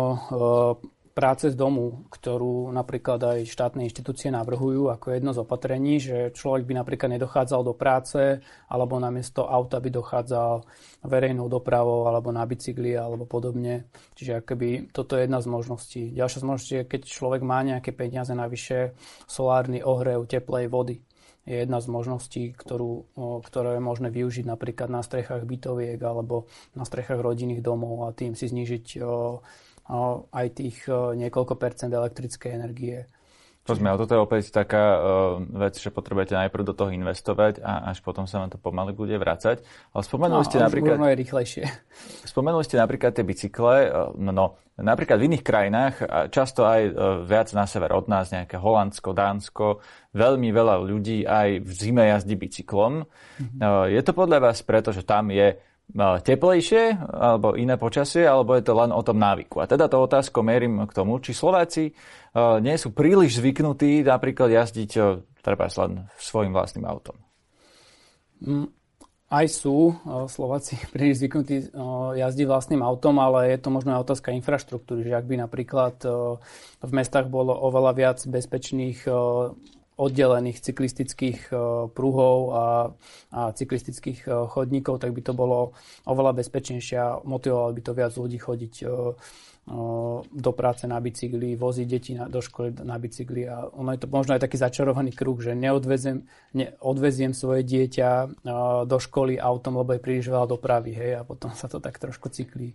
práce 1.19 1.51
z 1.51 1.59
domu, 1.59 2.07
ktorú 2.15 2.71
napríklad 2.71 3.19
aj 3.19 3.51
štátne 3.51 3.83
inštitúcie 3.83 4.31
navrhujú 4.31 4.87
ako 4.87 5.19
jedno 5.19 5.35
z 5.35 5.43
opatrení, 5.43 5.99
že 5.99 6.31
človek 6.31 6.63
by 6.63 6.79
napríklad 6.79 7.19
nedochádzal 7.19 7.67
do 7.67 7.75
práce 7.75 8.39
alebo 8.71 9.03
namiesto 9.03 9.43
auta 9.43 9.83
by 9.83 9.91
dochádzal 9.91 10.63
verejnou 11.03 11.51
dopravou 11.51 12.07
alebo 12.07 12.31
na 12.31 12.47
bicykli 12.47 12.95
alebo 12.95 13.27
podobne. 13.27 13.91
Čiže 14.15 14.47
akoby 14.47 14.95
toto 14.95 15.19
je 15.19 15.27
jedna 15.27 15.43
z 15.43 15.51
možností. 15.51 16.03
Ďalšia 16.15 16.39
z 16.39 16.47
možností 16.47 16.75
je, 16.79 16.87
keď 16.87 17.01
človek 17.11 17.43
má 17.43 17.67
nejaké 17.67 17.91
peniaze 17.91 18.31
navyše, 18.31 18.95
solárny 19.27 19.83
ohrev 19.83 20.23
teplej 20.31 20.71
vody 20.71 21.03
je 21.49 21.65
jedna 21.65 21.81
z 21.81 21.89
možností, 21.89 22.53
ktorú, 22.53 23.09
ktoré 23.41 23.81
je 23.81 23.83
možné 23.83 24.13
využiť 24.13 24.45
napríklad 24.45 24.93
na 24.93 25.01
strechách 25.01 25.49
bytoviek 25.49 25.97
alebo 25.97 26.45
na 26.77 26.85
strechách 26.85 27.25
rodinných 27.25 27.65
domov 27.65 28.05
a 28.05 28.13
tým 28.13 28.37
si 28.37 28.53
znížiť 28.53 29.01
aj 30.31 30.47
tých 30.53 30.85
niekoľko 30.93 31.57
percent 31.57 31.91
elektrickej 31.91 32.51
energie. 32.53 33.09
Rozumiem, 33.69 34.01
toto 34.01 34.17
je 34.17 34.25
opäť 34.25 34.49
taká 34.49 34.97
uh, 34.97 35.01
vec, 35.45 35.77
že 35.77 35.93
potrebujete 35.93 36.33
najprv 36.33 36.65
do 36.65 36.73
toho 36.73 36.89
investovať 36.89 37.61
a 37.61 37.93
až 37.93 38.01
potom 38.01 38.25
sa 38.25 38.41
vám 38.41 38.49
to 38.49 38.57
pomaly 38.57 38.97
bude 38.97 39.13
vrácať. 39.13 39.61
Ale 39.93 40.03
spomenuli 40.09 40.41
no, 40.41 40.49
ste 40.49 40.57
napríklad... 40.57 40.97
je 40.97 41.21
rýchlejšie. 41.21 41.65
Spomenuli 42.25 42.65
ste 42.65 42.81
napríklad 42.81 43.13
tie 43.13 43.29
bicykle. 43.29 43.93
No, 44.17 44.33
no, 44.33 44.57
napríklad 44.81 45.21
v 45.21 45.29
iných 45.29 45.45
krajinách, 45.45 46.01
často 46.33 46.65
aj 46.65 46.81
uh, 46.89 46.93
viac 47.29 47.53
na 47.53 47.69
sever 47.69 47.93
od 47.93 48.09
nás, 48.09 48.33
nejaké 48.33 48.57
Holandsko, 48.57 49.13
Dánsko, 49.13 49.85
veľmi 50.17 50.49
veľa 50.49 50.81
ľudí 50.89 51.29
aj 51.29 51.61
v 51.61 51.71
zime 51.77 52.09
jazdí 52.09 52.41
bicyklom. 52.41 53.05
Mm-hmm. 53.05 53.61
Uh, 53.61 53.85
je 53.93 54.01
to 54.01 54.17
podľa 54.17 54.49
vás 54.49 54.65
preto, 54.65 54.97
že 54.97 55.05
tam 55.05 55.29
je 55.29 55.61
teplejšie 55.97 57.01
alebo 57.01 57.57
iné 57.57 57.81
počasie, 57.81 58.29
alebo 58.29 58.53
je 58.55 58.65
to 58.65 58.77
len 58.77 58.93
o 58.93 59.01
tom 59.01 59.17
návyku. 59.17 59.65
A 59.65 59.71
teda 59.71 59.89
to 59.89 60.05
otázko 60.05 60.45
merím 60.45 60.85
k 60.85 60.93
tomu, 60.93 61.17
či 61.19 61.33
Slováci 61.33 61.89
e, 61.89 61.93
nie 62.61 62.77
sú 62.77 62.93
príliš 62.93 63.41
zvyknutí 63.41 64.05
napríklad 64.05 64.53
jazdiť 64.53 64.91
e, 65.01 65.01
treba 65.41 65.65
len 65.65 66.05
svojim 66.21 66.53
vlastným 66.53 66.85
autom. 66.85 67.17
Mm, 68.45 68.69
aj 69.33 69.47
sú 69.49 69.97
e, 69.97 70.29
Slováci 70.29 70.77
príliš 70.95 71.25
zvyknutí 71.25 71.73
jazdiť 72.21 72.47
vlastným 72.47 72.85
autom, 72.85 73.17
ale 73.17 73.57
je 73.57 73.59
to 73.59 73.73
možno 73.73 73.97
aj 73.97 74.05
otázka 74.05 74.37
infraštruktúry, 74.37 75.09
že 75.09 75.17
ak 75.17 75.25
by 75.25 75.37
napríklad 75.41 75.97
v 76.85 76.93
mestách 76.93 77.33
bolo 77.33 77.57
oveľa 77.57 77.93
viac 77.97 78.19
bezpečných 78.29 79.09
oddelených 79.99 80.63
cyklistických 80.63 81.51
e, 81.51 81.55
pruhov 81.91 82.39
a, 82.55 82.67
a 83.35 83.41
cyklistických 83.51 84.25
e, 84.25 84.31
chodníkov, 84.47 85.03
tak 85.03 85.11
by 85.11 85.21
to 85.27 85.35
bolo 85.35 85.75
oveľa 86.07 86.39
bezpečnejšie 86.39 86.97
a 86.97 87.19
motivovalo 87.27 87.75
by 87.75 87.83
to 87.83 87.93
viac 87.99 88.13
ľudí 88.15 88.39
chodiť 88.39 88.75
e, 88.83 88.87
do 90.33 90.53
práce 90.57 90.89
na 90.89 90.97
bicykli, 90.97 91.53
voziť 91.53 91.85
deti 91.85 92.17
na, 92.17 92.25
do 92.25 92.41
školy 92.41 92.73
na 92.89 92.97
bicykli 92.97 93.45
a 93.45 93.69
ono 93.69 93.93
je 93.93 94.01
to 94.01 94.09
možno 94.09 94.33
aj 94.33 94.41
taký 94.41 94.57
začarovaný 94.57 95.13
kruh, 95.13 95.37
že 95.37 95.53
neodveziem, 95.53 96.25
neodveziem 96.57 97.37
svoje 97.37 97.69
dieťa 97.69 98.41
do 98.89 98.97
školy 98.97 99.37
autom, 99.37 99.77
lebo 99.77 99.93
je 99.93 100.01
príliš 100.01 100.33
veľa 100.33 100.49
dopravy, 100.49 100.97
hej, 100.97 101.21
a 101.21 101.23
potom 101.29 101.53
sa 101.53 101.69
to 101.69 101.85
tak 101.85 102.01
trošku 102.01 102.33
cyklí. 102.33 102.73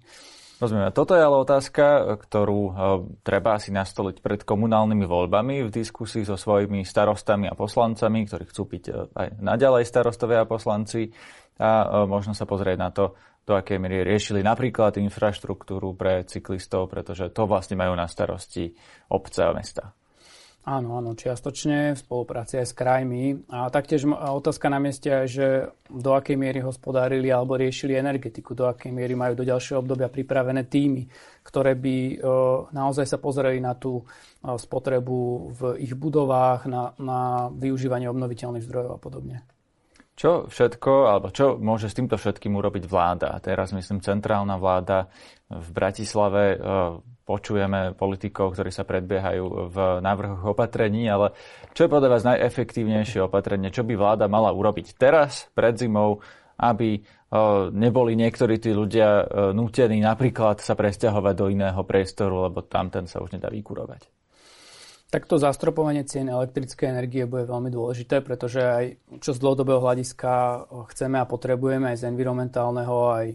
Rozumiem. 0.64 0.96
Toto 0.96 1.12
je 1.12 1.20
ale 1.20 1.44
otázka, 1.44 2.16
ktorú 2.24 2.62
e, 2.64 2.74
treba 3.20 3.60
si 3.60 3.76
nastoliť 3.76 4.24
pred 4.24 4.48
komunálnymi 4.48 5.04
voľbami 5.04 5.68
v 5.68 5.74
diskusii 5.76 6.24
so 6.24 6.40
svojimi 6.40 6.88
starostami 6.88 7.52
a 7.52 7.58
poslancami, 7.60 8.24
ktorí 8.24 8.48
chcú 8.48 8.72
byť 8.72 8.84
e, 8.88 8.92
aj 9.12 9.28
naďalej 9.44 9.84
starostovia 9.84 10.48
a 10.48 10.48
poslanci 10.48 11.12
a 11.60 11.84
e, 11.84 12.08
možno 12.08 12.32
sa 12.32 12.48
pozrieť 12.48 12.78
na 12.80 12.96
to, 12.96 13.12
do 13.44 13.60
akej 13.60 13.76
miery 13.76 14.08
riešili 14.08 14.40
napríklad 14.40 14.96
infraštruktúru 15.04 16.00
pre 16.00 16.24
cyklistov, 16.24 16.88
pretože 16.88 17.28
to 17.36 17.44
vlastne 17.44 17.76
majú 17.76 17.92
na 18.00 18.08
starosti 18.08 18.72
obce 19.12 19.44
a 19.44 19.52
mesta. 19.52 19.92
Áno, 20.64 20.96
áno, 20.96 21.12
čiastočne 21.12 21.92
v 21.92 22.00
spolupráci 22.00 22.56
aj 22.56 22.72
s 22.72 22.78
krajmi. 22.78 23.52
A 23.52 23.68
taktiež 23.68 24.08
otázka 24.08 24.72
na 24.72 24.80
mieste 24.80 25.12
je, 25.12 25.24
že 25.28 25.48
do 25.92 26.16
akej 26.16 26.40
miery 26.40 26.64
hospodárili 26.64 27.28
alebo 27.28 27.60
riešili 27.60 28.00
energetiku, 28.00 28.56
do 28.56 28.72
akej 28.72 28.96
miery 28.96 29.12
majú 29.12 29.36
do 29.36 29.44
ďalšieho 29.44 29.84
obdobia 29.84 30.08
pripravené 30.08 30.64
týmy, 30.72 31.04
ktoré 31.44 31.76
by 31.76 32.24
naozaj 32.72 33.04
sa 33.04 33.20
pozreli 33.20 33.60
na 33.60 33.76
tú 33.76 34.08
spotrebu 34.40 35.52
v 35.52 35.62
ich 35.84 36.00
budovách, 36.00 36.72
na, 36.72 36.96
na 36.96 37.52
využívanie 37.52 38.08
obnoviteľných 38.08 38.64
zdrojov 38.64 38.92
a 38.96 39.04
podobne. 39.04 39.44
Čo 40.16 40.48
všetko, 40.48 41.12
alebo 41.12 41.28
čo 41.34 41.60
môže 41.60 41.92
s 41.92 41.98
týmto 42.00 42.16
všetkým 42.16 42.56
urobiť 42.56 42.88
vláda? 42.88 43.36
Teraz 43.44 43.76
myslím 43.76 44.00
centrálna 44.00 44.56
vláda 44.56 45.12
v 45.52 45.68
Bratislave 45.76 46.56
počujeme 47.24 47.96
politikov, 47.96 48.56
ktorí 48.56 48.72
sa 48.72 48.84
predbiehajú 48.84 49.72
v 49.72 49.78
návrhoch 50.04 50.56
opatrení, 50.56 51.08
ale 51.08 51.32
čo 51.72 51.88
je 51.88 51.94
podľa 51.94 52.10
vás 52.12 52.24
najefektívnejšie 52.28 53.24
opatrenie? 53.24 53.72
Čo 53.72 53.88
by 53.88 53.94
vláda 53.96 54.26
mala 54.28 54.52
urobiť 54.52 55.00
teraz, 55.00 55.48
pred 55.56 55.76
zimou, 55.80 56.20
aby 56.60 57.00
e, 57.00 57.02
neboli 57.74 58.14
niektorí 58.20 58.60
tí 58.60 58.72
ľudia 58.76 59.24
e, 59.24 59.24
nútení 59.56 60.00
napríklad 60.04 60.62
sa 60.62 60.76
presťahovať 60.78 61.34
do 61.36 61.48
iného 61.50 61.82
priestoru, 61.84 62.48
lebo 62.52 62.64
tam 62.64 62.92
ten 62.94 63.10
sa 63.10 63.24
už 63.24 63.36
nedá 63.36 63.50
vykurovať? 63.50 64.23
Takto 65.14 65.38
zastropovanie 65.38 66.10
cien 66.10 66.26
elektrickej 66.26 66.90
energie 66.90 67.30
bude 67.30 67.46
veľmi 67.46 67.70
dôležité, 67.70 68.26
pretože 68.26 68.66
aj 68.66 68.86
čo 69.22 69.38
z 69.38 69.46
dlhodobého 69.46 69.78
hľadiska 69.78 70.66
chceme 70.90 71.22
a 71.22 71.30
potrebujeme 71.30 71.94
aj 71.94 72.02
z 72.02 72.10
environmentálneho, 72.10 72.98
aj 73.14 73.28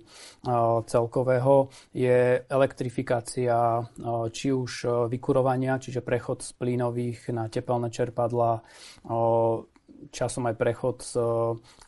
celkového, 0.90 1.70
je 1.94 2.42
elektrifikácia 2.50 3.86
či 4.34 4.50
už 4.50 5.06
vykurovania, 5.06 5.78
čiže 5.78 6.02
prechod 6.02 6.42
z 6.42 6.50
plynových 6.58 7.30
na 7.30 7.46
tepelné 7.46 7.94
čerpadla, 7.94 8.58
časom 10.10 10.50
aj 10.50 10.58
prechod 10.58 11.06
z 11.06 11.14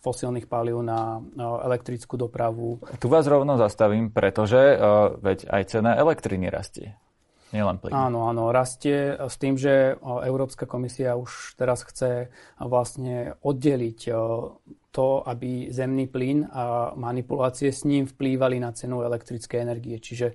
fosílnych 0.07 0.47
palív 0.47 0.87
na 0.87 1.19
elektrickú 1.67 2.15
dopravu. 2.15 2.79
Tu 3.03 3.11
vás 3.11 3.27
rovno 3.27 3.59
zastavím, 3.59 4.15
pretože 4.15 4.79
veď 5.19 5.51
aj 5.51 5.63
cena 5.67 5.99
elektriny 5.99 6.47
rastie. 6.47 6.95
Nielen 7.51 7.83
plyn. 7.83 7.91
Áno, 7.91 8.31
áno, 8.31 8.55
rastie 8.55 9.19
s 9.19 9.35
tým, 9.35 9.59
že 9.59 9.99
Európska 10.03 10.71
komisia 10.71 11.19
už 11.19 11.59
teraz 11.59 11.83
chce 11.83 12.31
vlastne 12.63 13.35
oddeliť 13.43 14.01
to, 14.91 15.09
aby 15.27 15.71
zemný 15.71 16.07
plyn 16.07 16.47
a 16.47 16.95
manipulácie 16.95 17.75
s 17.75 17.83
ním 17.83 18.07
vplývali 18.07 18.63
na 18.63 18.71
cenu 18.71 19.03
elektrickej 19.03 19.67
energie. 19.67 19.99
Čiže 19.99 20.35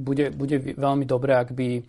bude, 0.00 0.32
bude 0.32 0.56
veľmi 0.80 1.04
dobré, 1.04 1.34
ak 1.36 1.50
by 1.52 1.82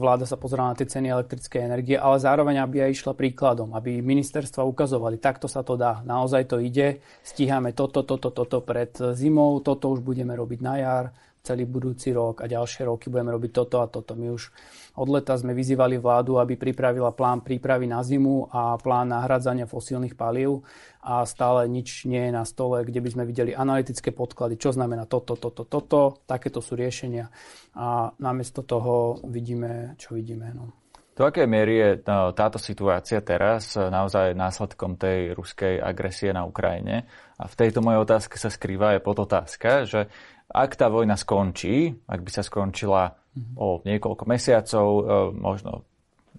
vláda 0.00 0.24
sa 0.26 0.40
pozerala 0.40 0.72
na 0.72 0.78
tie 0.80 0.90
ceny 0.90 1.12
elektrickej 1.12 1.60
energie, 1.70 1.94
ale 1.94 2.18
zároveň, 2.18 2.64
aby 2.64 2.88
aj 2.88 2.98
išla 2.98 3.12
príkladom, 3.14 3.76
aby 3.76 4.00
ministerstva 4.00 4.64
ukazovali, 4.64 5.20
takto 5.20 5.46
sa 5.46 5.62
to 5.62 5.76
dá, 5.78 6.02
naozaj 6.02 6.50
to 6.50 6.56
ide, 6.58 6.98
stíhame 7.20 7.76
toto, 7.76 8.02
toto, 8.02 8.32
toto 8.34 8.58
pred 8.64 8.96
zimou, 9.12 9.60
toto 9.60 9.92
už 9.92 10.02
budeme 10.02 10.34
robiť 10.34 10.60
na 10.64 10.74
jar, 10.80 11.04
celý 11.42 11.64
budúci 11.64 12.12
rok 12.12 12.44
a 12.44 12.50
ďalšie 12.50 12.86
roky 12.86 13.08
budeme 13.08 13.32
robiť 13.32 13.50
toto 13.54 13.80
a 13.80 13.86
toto. 13.86 14.12
My 14.18 14.34
už 14.34 14.52
od 14.98 15.08
leta 15.08 15.38
sme 15.38 15.54
vyzývali 15.54 15.96
vládu, 15.96 16.42
aby 16.42 16.58
pripravila 16.58 17.14
plán 17.14 17.40
prípravy 17.40 17.86
na 17.86 18.02
zimu 18.02 18.50
a 18.50 18.76
plán 18.76 19.14
nahradzania 19.14 19.64
fosílnych 19.64 20.18
palív 20.18 20.66
a 21.02 21.22
stále 21.24 21.70
nič 21.70 22.04
nie 22.04 22.28
je 22.28 22.32
na 22.34 22.44
stole, 22.44 22.82
kde 22.82 23.00
by 23.00 23.08
sme 23.14 23.24
videli 23.24 23.54
analytické 23.54 24.10
podklady, 24.10 24.58
čo 24.58 24.74
znamená 24.74 25.06
toto, 25.06 25.38
toto, 25.38 25.64
toto, 25.64 26.20
takéto 26.26 26.58
sú 26.58 26.74
riešenia 26.74 27.30
a 27.78 28.10
namiesto 28.18 28.66
toho 28.66 29.22
vidíme, 29.24 29.94
čo 29.96 30.18
vidíme. 30.18 30.50
No. 30.52 30.74
Do 31.18 31.26
akej 31.26 31.50
miery 31.50 31.74
je 31.82 31.90
táto 32.38 32.62
situácia 32.62 33.18
teraz 33.26 33.74
naozaj 33.74 34.38
následkom 34.38 34.94
tej 34.94 35.34
ruskej 35.34 35.82
agresie 35.82 36.30
na 36.30 36.46
Ukrajine? 36.46 37.10
A 37.42 37.50
v 37.50 37.58
tejto 37.58 37.82
mojej 37.82 38.06
otázke 38.06 38.38
sa 38.38 38.46
skrýva 38.46 38.94
aj 38.94 39.02
podotázka, 39.02 39.82
že 39.82 40.06
ak 40.48 40.80
tá 40.80 40.88
vojna 40.88 41.14
skončí, 41.14 41.92
ak 42.08 42.20
by 42.24 42.30
sa 42.32 42.40
skončila 42.40 43.20
o 43.54 43.84
niekoľko 43.84 44.24
mesiacov, 44.24 44.86
e, 44.88 45.02
možno 45.36 45.84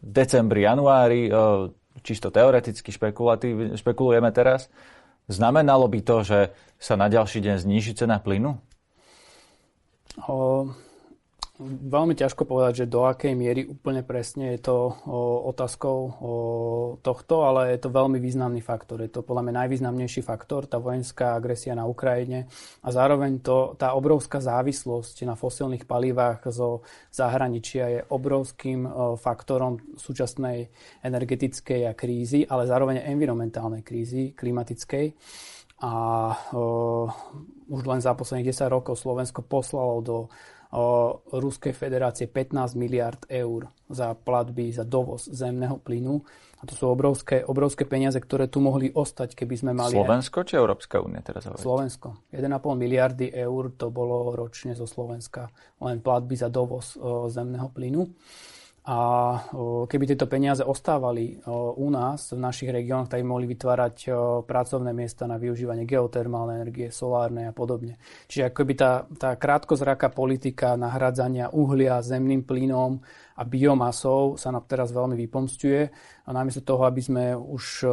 v 0.02 0.10
decembri, 0.10 0.66
januári, 0.66 1.30
e, 1.30 1.32
čisto 2.02 2.34
teoreticky 2.34 2.90
špekulujeme 3.76 4.30
teraz, 4.34 4.68
znamenalo 5.30 5.86
by 5.86 6.00
to, 6.02 6.18
že 6.26 6.40
sa 6.82 6.98
na 6.98 7.12
ďalší 7.12 7.44
deň 7.44 7.56
zníži 7.62 7.94
cena 7.94 8.18
plynu? 8.18 8.58
O, 10.26 10.68
Veľmi 11.60 12.16
ťažko 12.16 12.48
povedať, 12.48 12.88
že 12.88 12.92
do 12.92 13.04
akej 13.04 13.36
miery 13.36 13.68
úplne 13.68 14.00
presne 14.00 14.56
je 14.56 14.64
to 14.64 14.96
otázkou 15.44 15.98
tohto, 17.04 17.36
ale 17.44 17.76
je 17.76 17.84
to 17.84 17.92
veľmi 17.92 18.16
významný 18.16 18.64
faktor. 18.64 19.04
Je 19.04 19.12
to 19.12 19.28
podľa 19.28 19.44
mňa 19.44 19.68
najvýznamnejší 19.68 20.24
faktor, 20.24 20.72
tá 20.72 20.80
vojenská 20.80 21.36
agresia 21.36 21.76
na 21.76 21.84
Ukrajine 21.84 22.48
a 22.80 22.96
zároveň 22.96 23.44
to, 23.44 23.76
tá 23.76 23.92
obrovská 23.92 24.40
závislosť 24.40 25.28
na 25.28 25.36
fosilných 25.36 25.84
palivách 25.84 26.48
zo 26.48 26.80
zahraničia 27.12 27.86
je 27.92 28.00
obrovským 28.08 28.88
faktorom 29.20 30.00
súčasnej 30.00 30.72
energetickej 31.04 31.92
a 31.92 31.94
krízy, 31.94 32.48
ale 32.48 32.72
zároveň 32.72 33.04
environmentálnej 33.04 33.84
krízy, 33.84 34.32
klimatickej. 34.32 35.12
A 35.80 35.92
o, 36.56 37.08
už 37.68 37.82
len 37.84 38.00
za 38.00 38.16
posledných 38.16 38.52
10 38.52 38.68
rokov 38.68 39.00
Slovensko 39.00 39.44
poslalo 39.44 40.00
do 40.00 40.18
Ruskej 41.34 41.74
federácie 41.74 42.30
15 42.30 42.78
miliard 42.78 43.26
eur 43.26 43.74
za 43.90 44.14
platby 44.14 44.70
za 44.70 44.86
dovoz 44.86 45.26
zemného 45.26 45.82
plynu. 45.82 46.22
A 46.62 46.68
to 46.68 46.78
sú 46.78 46.92
obrovské, 46.92 47.42
obrovské 47.42 47.88
peniaze, 47.90 48.20
ktoré 48.20 48.46
tu 48.52 48.60
mohli 48.62 48.92
ostať, 48.94 49.34
keby 49.34 49.56
sme 49.56 49.72
mali... 49.74 49.96
Slovensko 49.96 50.46
či 50.46 50.60
Európska 50.60 51.02
únia 51.02 51.24
teraz 51.26 51.48
hovoríte? 51.48 51.66
Slovensko. 51.66 52.08
1,5 52.36 52.46
miliardy 52.76 53.32
eur 53.34 53.74
to 53.74 53.90
bolo 53.90 54.36
ročne 54.36 54.76
zo 54.76 54.86
Slovenska 54.86 55.50
len 55.82 56.04
platby 56.04 56.36
za 56.38 56.52
dovoz 56.52 57.00
zemného 57.34 57.72
plynu. 57.72 58.06
A 58.90 58.98
keby 59.86 60.10
tieto 60.10 60.26
peniaze 60.26 60.66
ostávali 60.66 61.38
u 61.78 61.88
nás, 61.94 62.34
v 62.34 62.42
našich 62.42 62.74
regiónoch, 62.74 63.06
tak 63.06 63.22
by 63.22 63.28
mohli 63.30 63.46
vytvárať 63.46 64.10
pracovné 64.50 64.98
miesta 64.98 65.30
na 65.30 65.38
využívanie 65.38 65.86
geotermálnej 65.86 66.58
energie, 66.58 66.90
solárnej 66.90 67.46
a 67.46 67.54
podobne. 67.54 68.02
Čiže 68.26 68.50
akoby 68.50 68.74
tá, 68.74 69.06
tá 69.14 69.38
krátkozraká 69.38 70.10
politika 70.10 70.74
nahradzania 70.74 71.54
uhlia 71.54 72.02
zemným 72.02 72.50
plynom 72.50 72.98
a 73.38 73.46
biomasou 73.46 74.42
sa 74.42 74.50
nám 74.50 74.66
teraz 74.66 74.90
veľmi 74.90 75.14
vypomstuje 75.14 75.82
a 76.26 76.30
namiesto 76.34 76.66
toho, 76.66 76.90
aby 76.90 77.02
sme 77.06 77.38
už 77.38 77.86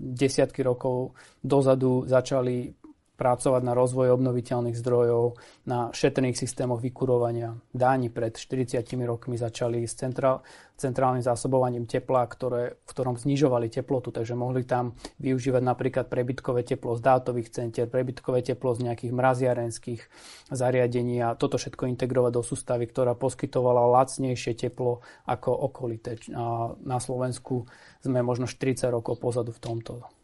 desiatky 0.00 0.62
rokov 0.62 1.12
dozadu 1.42 2.06
začali 2.06 2.79
pracovať 3.20 3.60
na 3.60 3.76
rozvoji 3.76 4.08
obnoviteľných 4.16 4.80
zdrojov, 4.80 5.36
na 5.68 5.92
šetrných 5.92 6.40
systémoch 6.40 6.80
vykurovania. 6.80 7.52
Dáni 7.68 8.08
pred 8.08 8.40
40 8.40 8.80
rokmi 9.04 9.36
začali 9.36 9.84
s 9.84 10.00
centrál, 10.00 10.40
centrálnym 10.80 11.20
zásobovaním 11.20 11.84
tepla, 11.84 12.24
ktoré, 12.24 12.80
v 12.80 12.88
ktorom 12.88 13.20
znižovali 13.20 13.68
teplotu, 13.68 14.08
takže 14.08 14.32
mohli 14.32 14.64
tam 14.64 14.96
využívať 15.20 15.60
napríklad 15.60 16.08
prebytkové 16.08 16.64
teplo 16.64 16.96
z 16.96 17.04
dátových 17.04 17.52
centier, 17.52 17.84
prebytkové 17.84 18.40
teplo 18.40 18.72
z 18.72 18.88
nejakých 18.88 19.12
mraziarenských 19.12 20.00
zariadení 20.48 21.20
a 21.20 21.36
toto 21.36 21.60
všetko 21.60 21.84
integrovať 21.92 22.32
do 22.32 22.40
sústavy, 22.40 22.88
ktorá 22.88 23.12
poskytovala 23.12 24.00
lacnejšie 24.00 24.56
teplo 24.56 25.04
ako 25.28 25.52
okolité. 25.68 26.16
A 26.32 26.72
na 26.80 26.96
Slovensku 26.96 27.68
sme 28.00 28.24
možno 28.24 28.48
40 28.48 28.88
rokov 28.88 29.20
pozadu 29.20 29.52
v 29.52 29.60
tomto. 29.60 30.19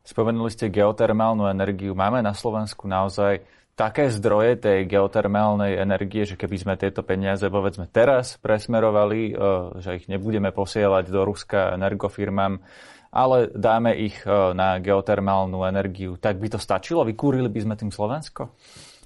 Spomenuli 0.00 0.50
ste 0.50 0.72
geotermálnu 0.72 1.46
energiu. 1.46 1.92
Máme 1.92 2.24
na 2.24 2.32
Slovensku 2.32 2.88
naozaj 2.88 3.44
také 3.80 4.12
zdroje 4.12 4.60
tej 4.60 4.84
geotermálnej 4.88 5.80
energie, 5.80 6.28
že 6.28 6.36
keby 6.36 6.56
sme 6.60 6.74
tieto 6.76 7.00
peniaze 7.00 7.48
povedzme 7.48 7.88
teraz 7.88 8.36
presmerovali, 8.36 9.32
e, 9.32 9.34
že 9.80 10.04
ich 10.04 10.06
nebudeme 10.08 10.52
posielať 10.52 11.08
do 11.08 11.24
Ruska 11.24 11.72
energofirmám, 11.80 12.60
ale 13.08 13.48
dáme 13.56 13.96
ich 13.96 14.20
e, 14.28 14.52
na 14.52 14.76
geotermálnu 14.76 15.64
energiu, 15.64 16.20
tak 16.20 16.36
by 16.36 16.52
to 16.52 16.58
stačilo? 16.60 17.08
Vykúrili 17.08 17.48
by 17.48 17.60
sme 17.64 17.74
tým 17.80 17.88
Slovensko? 17.88 18.52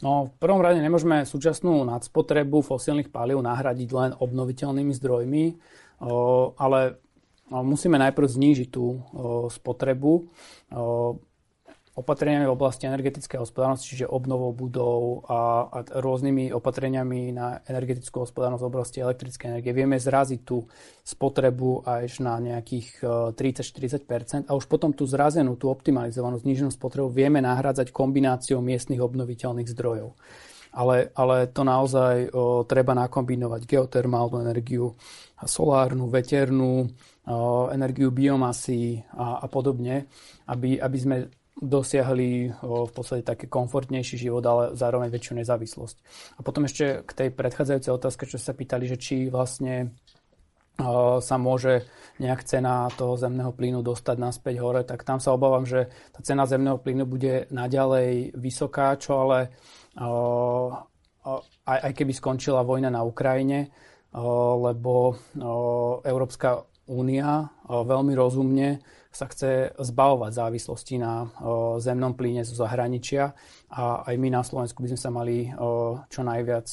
No, 0.03 0.35
v 0.35 0.37
prvom 0.43 0.59
rade 0.59 0.83
nemôžeme 0.83 1.23
súčasnú 1.23 1.87
nadspotrebu 1.87 2.61
fosílnych 2.67 3.15
palív 3.15 3.41
nahradiť 3.47 3.89
len 3.95 4.11
obnoviteľnými 4.19 4.91
zdrojmi, 4.91 5.45
ale 6.59 6.99
musíme 7.51 8.01
najprv 8.01 8.29
znížiť 8.29 8.69
tú 8.73 9.05
spotrebu 9.53 10.13
opatreniami 11.95 12.51
v 12.51 12.57
oblasti 12.59 12.91
energetickej 12.91 13.39
hospodárnosti, 13.39 13.95
čiže 13.95 14.11
obnovou 14.11 14.51
budov 14.51 15.23
a, 15.31 15.71
a 15.71 15.79
rôznymi 16.03 16.51
opatreniami 16.51 17.31
na 17.31 17.63
energetickú 17.71 18.27
hospodárnosť 18.27 18.63
v 18.67 18.71
oblasti 18.71 18.99
elektrickej 18.99 19.47
energie. 19.55 19.71
Vieme 19.71 19.95
zraziť 20.03 20.41
tú 20.43 20.67
spotrebu 21.07 21.87
až 21.87 22.19
na 22.19 22.43
nejakých 22.43 22.99
30-40% 23.39 24.51
a 24.51 24.59
už 24.59 24.67
potom 24.67 24.91
tú 24.91 25.07
zrazenú, 25.07 25.55
tú 25.55 25.71
optimalizovanú 25.71 26.43
zníženú 26.43 26.75
spotrebu 26.75 27.15
vieme 27.15 27.39
nahrádzať 27.39 27.95
kombináciou 27.95 28.59
miestnych 28.59 28.99
obnoviteľných 28.99 29.71
zdrojov. 29.71 30.19
Ale, 30.75 31.15
ale 31.15 31.47
to 31.55 31.63
naozaj 31.63 32.35
o, 32.35 32.67
treba 32.67 32.99
nakombinovať 32.99 33.63
geotermálnu 33.63 34.43
energiu, 34.43 34.99
solárnu, 35.47 36.11
veternú, 36.11 36.91
energiu 37.73 38.13
biomasy 38.13 39.01
a, 39.17 39.41
a 39.41 39.47
podobne, 39.49 40.05
aby, 40.49 40.77
aby 40.77 40.99
sme 41.01 41.17
dosiahli 41.55 42.51
v 42.61 42.93
podstate 42.93 43.23
také 43.23 43.47
komfortnejší 43.47 44.27
život, 44.29 44.43
ale 44.43 44.75
zároveň 44.75 45.09
väčšiu 45.09 45.39
nezávislosť. 45.39 45.97
A 46.37 46.41
potom 46.43 46.67
ešte 46.67 47.07
k 47.07 47.11
tej 47.15 47.29
predchádzajúcej 47.31 47.93
otázke, 47.95 48.27
čo 48.27 48.43
sa 48.43 48.53
pýtali, 48.53 48.91
že 48.91 48.99
či 48.99 49.17
vlastne 49.31 49.95
sa 51.23 51.37
môže 51.39 51.87
nejak 52.19 52.43
cena 52.43 52.91
toho 52.99 53.15
zemného 53.15 53.55
plynu 53.55 53.87
dostať 53.87 54.17
naspäť 54.19 54.59
hore, 54.59 54.83
tak 54.83 55.07
tam 55.07 55.23
sa 55.23 55.31
obávam, 55.31 55.63
že 55.63 55.87
tá 56.11 56.19
cena 56.27 56.51
zemného 56.51 56.83
plynu 56.83 57.07
bude 57.07 57.47
naďalej 57.55 58.35
vysoká, 58.35 58.99
čo 58.99 59.23
ale 59.23 59.55
aj, 61.63 61.79
aj 61.79 61.93
keby 61.95 62.11
skončila 62.11 62.67
vojna 62.67 62.91
na 62.91 63.07
Ukrajine, 63.07 63.71
lebo 64.59 65.15
Európska 66.03 66.67
únia 66.85 67.49
veľmi 67.65 68.13
rozumne 68.13 68.81
sa 69.15 69.31
chce 69.31 69.79
zbavovať 69.79 70.33
závislosti 70.35 70.99
na 70.99 71.31
zemnom 71.79 72.19
plyne 72.19 72.43
zo 72.43 72.59
zahraničia 72.59 73.31
a 73.71 74.03
aj 74.11 74.15
my 74.19 74.29
na 74.35 74.43
Slovensku 74.43 74.83
by 74.83 74.91
sme 74.91 75.01
sa 75.01 75.11
mali 75.15 75.47
čo 76.11 76.21
najviac 76.27 76.67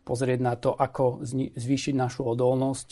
pozrieť 0.00 0.40
na 0.40 0.56
to, 0.56 0.72
ako 0.72 1.20
zvýšiť 1.52 1.94
našu 1.94 2.24
odolnosť 2.24 2.88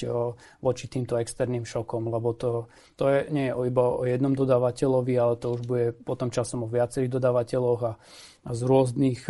voči 0.60 0.92
týmto 0.92 1.16
externým 1.16 1.64
šokom, 1.64 2.12
lebo 2.12 2.36
to, 2.36 2.68
to 3.00 3.08
je 3.08 3.32
nie 3.32 3.48
je 3.48 3.56
iba 3.56 3.84
o 3.96 4.04
jednom 4.04 4.36
dodávateľovi, 4.36 5.14
ale 5.16 5.40
to 5.40 5.56
už 5.56 5.60
bude 5.64 5.96
potom 6.04 6.28
časom 6.28 6.68
o 6.68 6.70
viacerých 6.70 7.16
dodávateľoch 7.16 7.80
a, 7.80 7.92
a 8.44 8.50
z 8.52 8.60
rôznych 8.60 9.24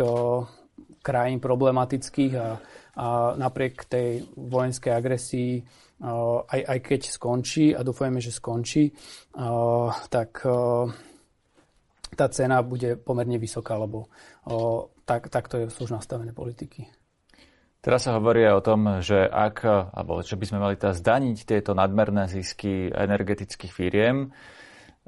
krajín 0.99 1.39
problematických 1.39 2.33
a, 2.35 2.59
a 2.99 3.07
napriek 3.39 3.87
tej 3.87 4.27
vojenskej 4.35 4.91
agresii 4.91 5.63
aj, 6.01 6.61
aj 6.61 6.79
keď 6.81 7.01
skončí, 7.09 7.73
a 7.73 7.81
dúfajme, 7.81 8.21
že 8.21 8.29
skončí, 8.29 8.93
tak 10.13 10.29
tá 12.13 12.25
cena 12.29 12.61
bude 12.61 12.97
pomerne 12.97 13.37
vysoká, 13.37 13.77
lebo 13.77 14.09
tak, 15.05 15.29
takto 15.29 15.61
sú 15.69 15.89
už 15.89 15.97
nastavené 15.97 16.33
politiky. 16.33 16.85
Teraz 17.77 18.03
sa 18.03 18.17
hovorí 18.19 18.43
aj 18.43 18.55
o 18.57 18.65
tom, 18.65 18.81
že 18.99 19.23
ak, 19.23 19.63
alebo 19.95 20.19
že 20.19 20.35
by 20.35 20.45
sme 20.49 20.59
mali 20.59 20.75
teda 20.75 20.97
zdaniť 20.97 21.37
tieto 21.45 21.71
nadmerné 21.77 22.27
zisky 22.27 22.89
energetických 22.89 23.71
firiem, 23.71 24.33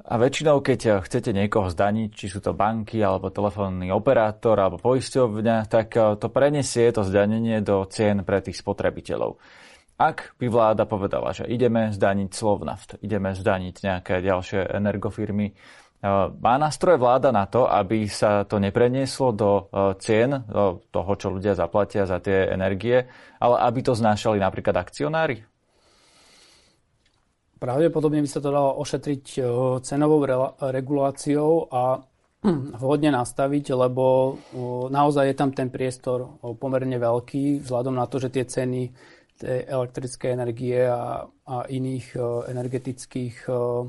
a 0.00 0.16
väčšinou, 0.16 0.64
keď 0.64 1.04
chcete 1.04 1.28
niekoho 1.36 1.68
zdaniť, 1.68 2.08
či 2.16 2.32
sú 2.32 2.40
to 2.40 2.56
banky, 2.56 3.04
alebo 3.04 3.28
telefónny 3.28 3.92
operátor, 3.92 4.56
alebo 4.56 4.80
poisťovňa, 4.80 5.68
tak 5.68 5.92
to 5.92 6.26
prenesie 6.32 6.88
to 6.88 7.04
zdanenie 7.04 7.60
do 7.60 7.84
cien 7.84 8.24
pre 8.24 8.40
tých 8.40 8.56
spotrebiteľov. 8.64 9.36
Ak 10.00 10.32
by 10.40 10.48
vláda 10.48 10.88
povedala, 10.88 11.36
že 11.36 11.44
ideme 11.44 11.92
zdaniť 11.92 12.32
Slovnaft, 12.32 12.96
ideme 13.04 13.36
zdaniť 13.36 13.74
nejaké 13.84 14.24
ďalšie 14.24 14.72
energofirmy, 14.72 15.52
e, 15.52 15.54
má 16.40 16.56
nástroje 16.56 16.96
vláda 16.96 17.28
na 17.28 17.44
to, 17.44 17.68
aby 17.68 18.08
sa 18.08 18.48
to 18.48 18.56
neprenieslo 18.56 19.36
do 19.36 19.50
e, 19.52 19.62
cien 20.00 20.40
do 20.48 20.80
toho, 20.88 21.12
čo 21.20 21.28
ľudia 21.36 21.52
zaplatia 21.52 22.08
za 22.08 22.16
tie 22.16 22.48
energie, 22.48 23.04
ale 23.44 23.60
aby 23.60 23.84
to 23.84 23.92
znášali 23.92 24.40
napríklad 24.40 24.72
akcionári? 24.80 25.44
Pravdepodobne 27.60 28.24
by 28.24 28.28
sa 28.32 28.40
to 28.40 28.48
dalo 28.48 28.80
ošetriť 28.80 29.36
cenovou 29.84 30.24
reguláciou 30.64 31.68
a 31.68 32.00
vhodne 32.80 33.12
nastaviť, 33.12 33.76
lebo 33.76 34.32
naozaj 34.88 35.28
je 35.28 35.36
tam 35.36 35.52
ten 35.52 35.68
priestor 35.68 36.40
pomerne 36.56 36.96
veľký, 36.96 37.60
vzhľadom 37.60 38.00
na 38.00 38.08
to, 38.08 38.16
že 38.16 38.32
tie 38.32 38.48
ceny 38.48 38.88
tej 39.40 39.64
elektrické 39.64 40.36
energie 40.36 40.84
a, 40.84 41.24
a 41.24 41.56
iných 41.64 42.06
uh, 42.20 42.44
energetických 42.44 43.48
uh, 43.48 43.88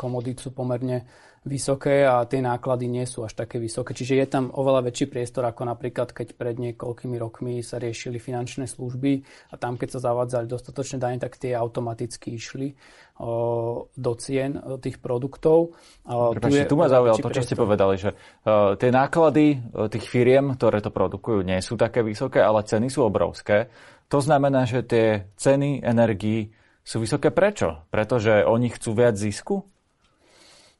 komodít 0.00 0.40
sú 0.40 0.56
pomerne 0.56 1.04
vysoké 1.42 2.06
a 2.06 2.22
tie 2.22 2.38
náklady 2.38 2.86
nie 2.86 3.02
sú 3.02 3.26
až 3.26 3.34
také 3.34 3.58
vysoké. 3.58 3.98
Čiže 3.98 4.14
je 4.14 4.26
tam 4.30 4.54
oveľa 4.54 4.86
väčší 4.86 5.10
priestor, 5.10 5.42
ako 5.42 5.66
napríklad, 5.66 6.14
keď 6.14 6.38
pred 6.38 6.54
niekoľkými 6.54 7.18
rokmi 7.18 7.66
sa 7.66 7.82
riešili 7.82 8.22
finančné 8.22 8.70
služby 8.70 9.26
a 9.50 9.58
tam, 9.58 9.74
keď 9.74 9.98
sa 9.98 10.06
zavádzali 10.06 10.46
dostatočné 10.46 11.02
dane, 11.02 11.18
tak 11.18 11.42
tie 11.42 11.58
automaticky 11.58 12.38
išli 12.38 12.78
o, 13.18 13.90
do 13.90 14.12
cien 14.22 14.54
tých 14.78 15.02
produktov. 15.02 15.74
Prepačte, 16.06 16.70
tu, 16.70 16.78
tu 16.78 16.78
ma 16.78 16.86
zaujalo 16.86 17.18
to, 17.18 17.34
čo 17.34 17.42
ste 17.42 17.58
povedali, 17.58 17.98
že 17.98 18.14
uh, 18.14 18.78
tie 18.78 18.94
náklady 18.94 19.58
tých 19.90 20.06
firiem, 20.06 20.54
ktoré 20.54 20.78
to 20.78 20.94
produkujú, 20.94 21.42
nie 21.42 21.58
sú 21.58 21.74
také 21.74 22.06
vysoké, 22.06 22.38
ale 22.38 22.62
ceny 22.62 22.86
sú 22.86 23.02
obrovské. 23.02 23.66
To 24.12 24.20
znamená, 24.20 24.68
že 24.68 24.84
tie 24.84 25.32
ceny 25.40 25.80
energií 25.80 26.52
sú 26.84 27.00
vysoké. 27.00 27.32
Prečo? 27.32 27.88
Pretože 27.88 28.44
oni 28.44 28.68
chcú 28.68 28.92
viac 28.92 29.16
zisku? 29.16 29.64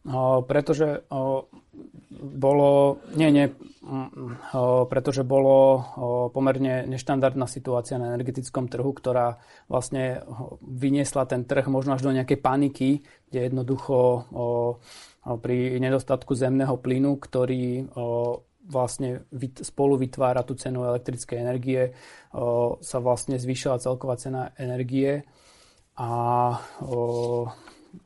O, 0.03 0.43
pretože 0.45 1.07
o, 1.09 1.47
bolo, 2.13 2.99
nie, 3.15 3.31
nie, 3.33 3.47
o, 4.53 4.85
pretože 4.85 5.23
bolo 5.23 5.57
o, 5.57 5.83
pomerne 6.29 6.91
neštandardná 6.91 7.47
situácia 7.49 7.97
na 7.97 8.13
energetickom 8.13 8.67
trhu, 8.67 8.91
ktorá 8.93 9.41
vlastne 9.71 10.27
vyniesla 10.61 11.25
ten 11.25 11.47
trh 11.47 11.71
možno 11.71 11.95
až 11.95 12.03
do 12.03 12.13
nejakej 12.13 12.37
paniky, 12.43 12.91
kde 13.31 13.49
jednoducho 13.49 13.95
o, 13.95 14.17
o, 14.35 14.47
pri 15.39 15.79
nedostatku 15.79 16.35
zemného 16.35 16.77
plynu, 16.83 17.17
ktorý 17.17 17.87
o, 17.95 18.43
vlastne 18.73 19.29
spolu 19.61 20.01
vytvára 20.01 20.41
tú 20.43 20.57
cenu 20.57 20.89
elektrickej 20.89 21.37
energie, 21.37 21.93
sa 22.81 22.99
vlastne 23.05 23.37
zvýšila 23.37 23.77
celková 23.77 24.17
cena 24.17 24.57
energie 24.57 25.29
a 26.01 26.09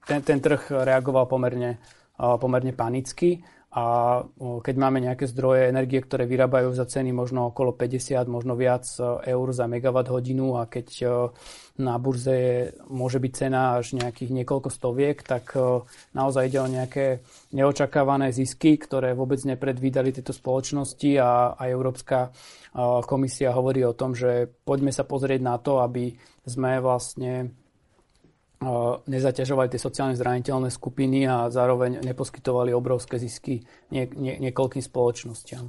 ten, 0.02 0.20
ten 0.26 0.38
trh 0.42 0.82
reagoval 0.82 1.30
pomerne, 1.30 1.78
pomerne 2.18 2.74
panicky 2.74 3.38
a 3.76 4.24
keď 4.40 4.72
máme 4.80 5.04
nejaké 5.04 5.28
zdroje 5.28 5.68
energie, 5.68 6.00
ktoré 6.00 6.24
vyrábajú 6.24 6.72
za 6.72 6.88
ceny 6.88 7.12
možno 7.12 7.52
okolo 7.52 7.76
50, 7.76 8.24
možno 8.24 8.56
viac 8.56 8.88
e, 8.96 9.28
eur 9.28 9.52
za 9.52 9.68
megawatt 9.68 10.08
hodinu 10.08 10.56
a 10.56 10.64
keď 10.64 10.88
e, 10.96 11.06
na 11.84 12.00
burze 12.00 12.32
je, 12.32 12.56
môže 12.88 13.20
byť 13.20 13.32
cena 13.36 13.76
až 13.76 14.00
nejakých 14.00 14.32
niekoľko 14.32 14.72
stoviek, 14.72 15.20
tak 15.20 15.52
e, 15.60 15.84
naozaj 16.16 16.48
ide 16.48 16.64
o 16.64 16.72
nejaké 16.72 17.20
neočakávané 17.52 18.32
zisky, 18.32 18.80
ktoré 18.80 19.12
vôbec 19.12 19.44
nepredvídali 19.44 20.08
tieto 20.08 20.32
spoločnosti 20.32 21.20
a, 21.20 21.52
a 21.52 21.62
Európska 21.68 22.32
komisia 23.08 23.56
hovorí 23.56 23.84
o 23.88 23.96
tom, 23.96 24.12
že 24.12 24.52
poďme 24.64 24.92
sa 24.92 25.04
pozrieť 25.08 25.40
na 25.40 25.56
to, 25.56 25.80
aby 25.80 26.12
sme 26.44 26.76
vlastne 26.80 27.56
nezaťažovali 29.06 29.68
tie 29.68 29.80
sociálne 29.80 30.16
zraniteľné 30.16 30.72
skupiny 30.72 31.28
a 31.28 31.52
zároveň 31.52 32.00
neposkytovali 32.00 32.72
obrovské 32.72 33.20
zisky 33.20 33.64
nie, 33.92 34.08
nie, 34.16 34.40
niekoľkým 34.40 34.80
spoločnosťam. 34.80 35.64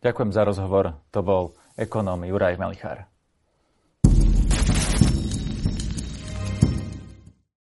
Ďakujem 0.00 0.30
za 0.32 0.42
rozhovor. 0.46 1.02
To 1.10 1.20
bol 1.20 1.44
ekonóm 1.76 2.24
Juraj 2.24 2.56
Melichár. 2.56 3.15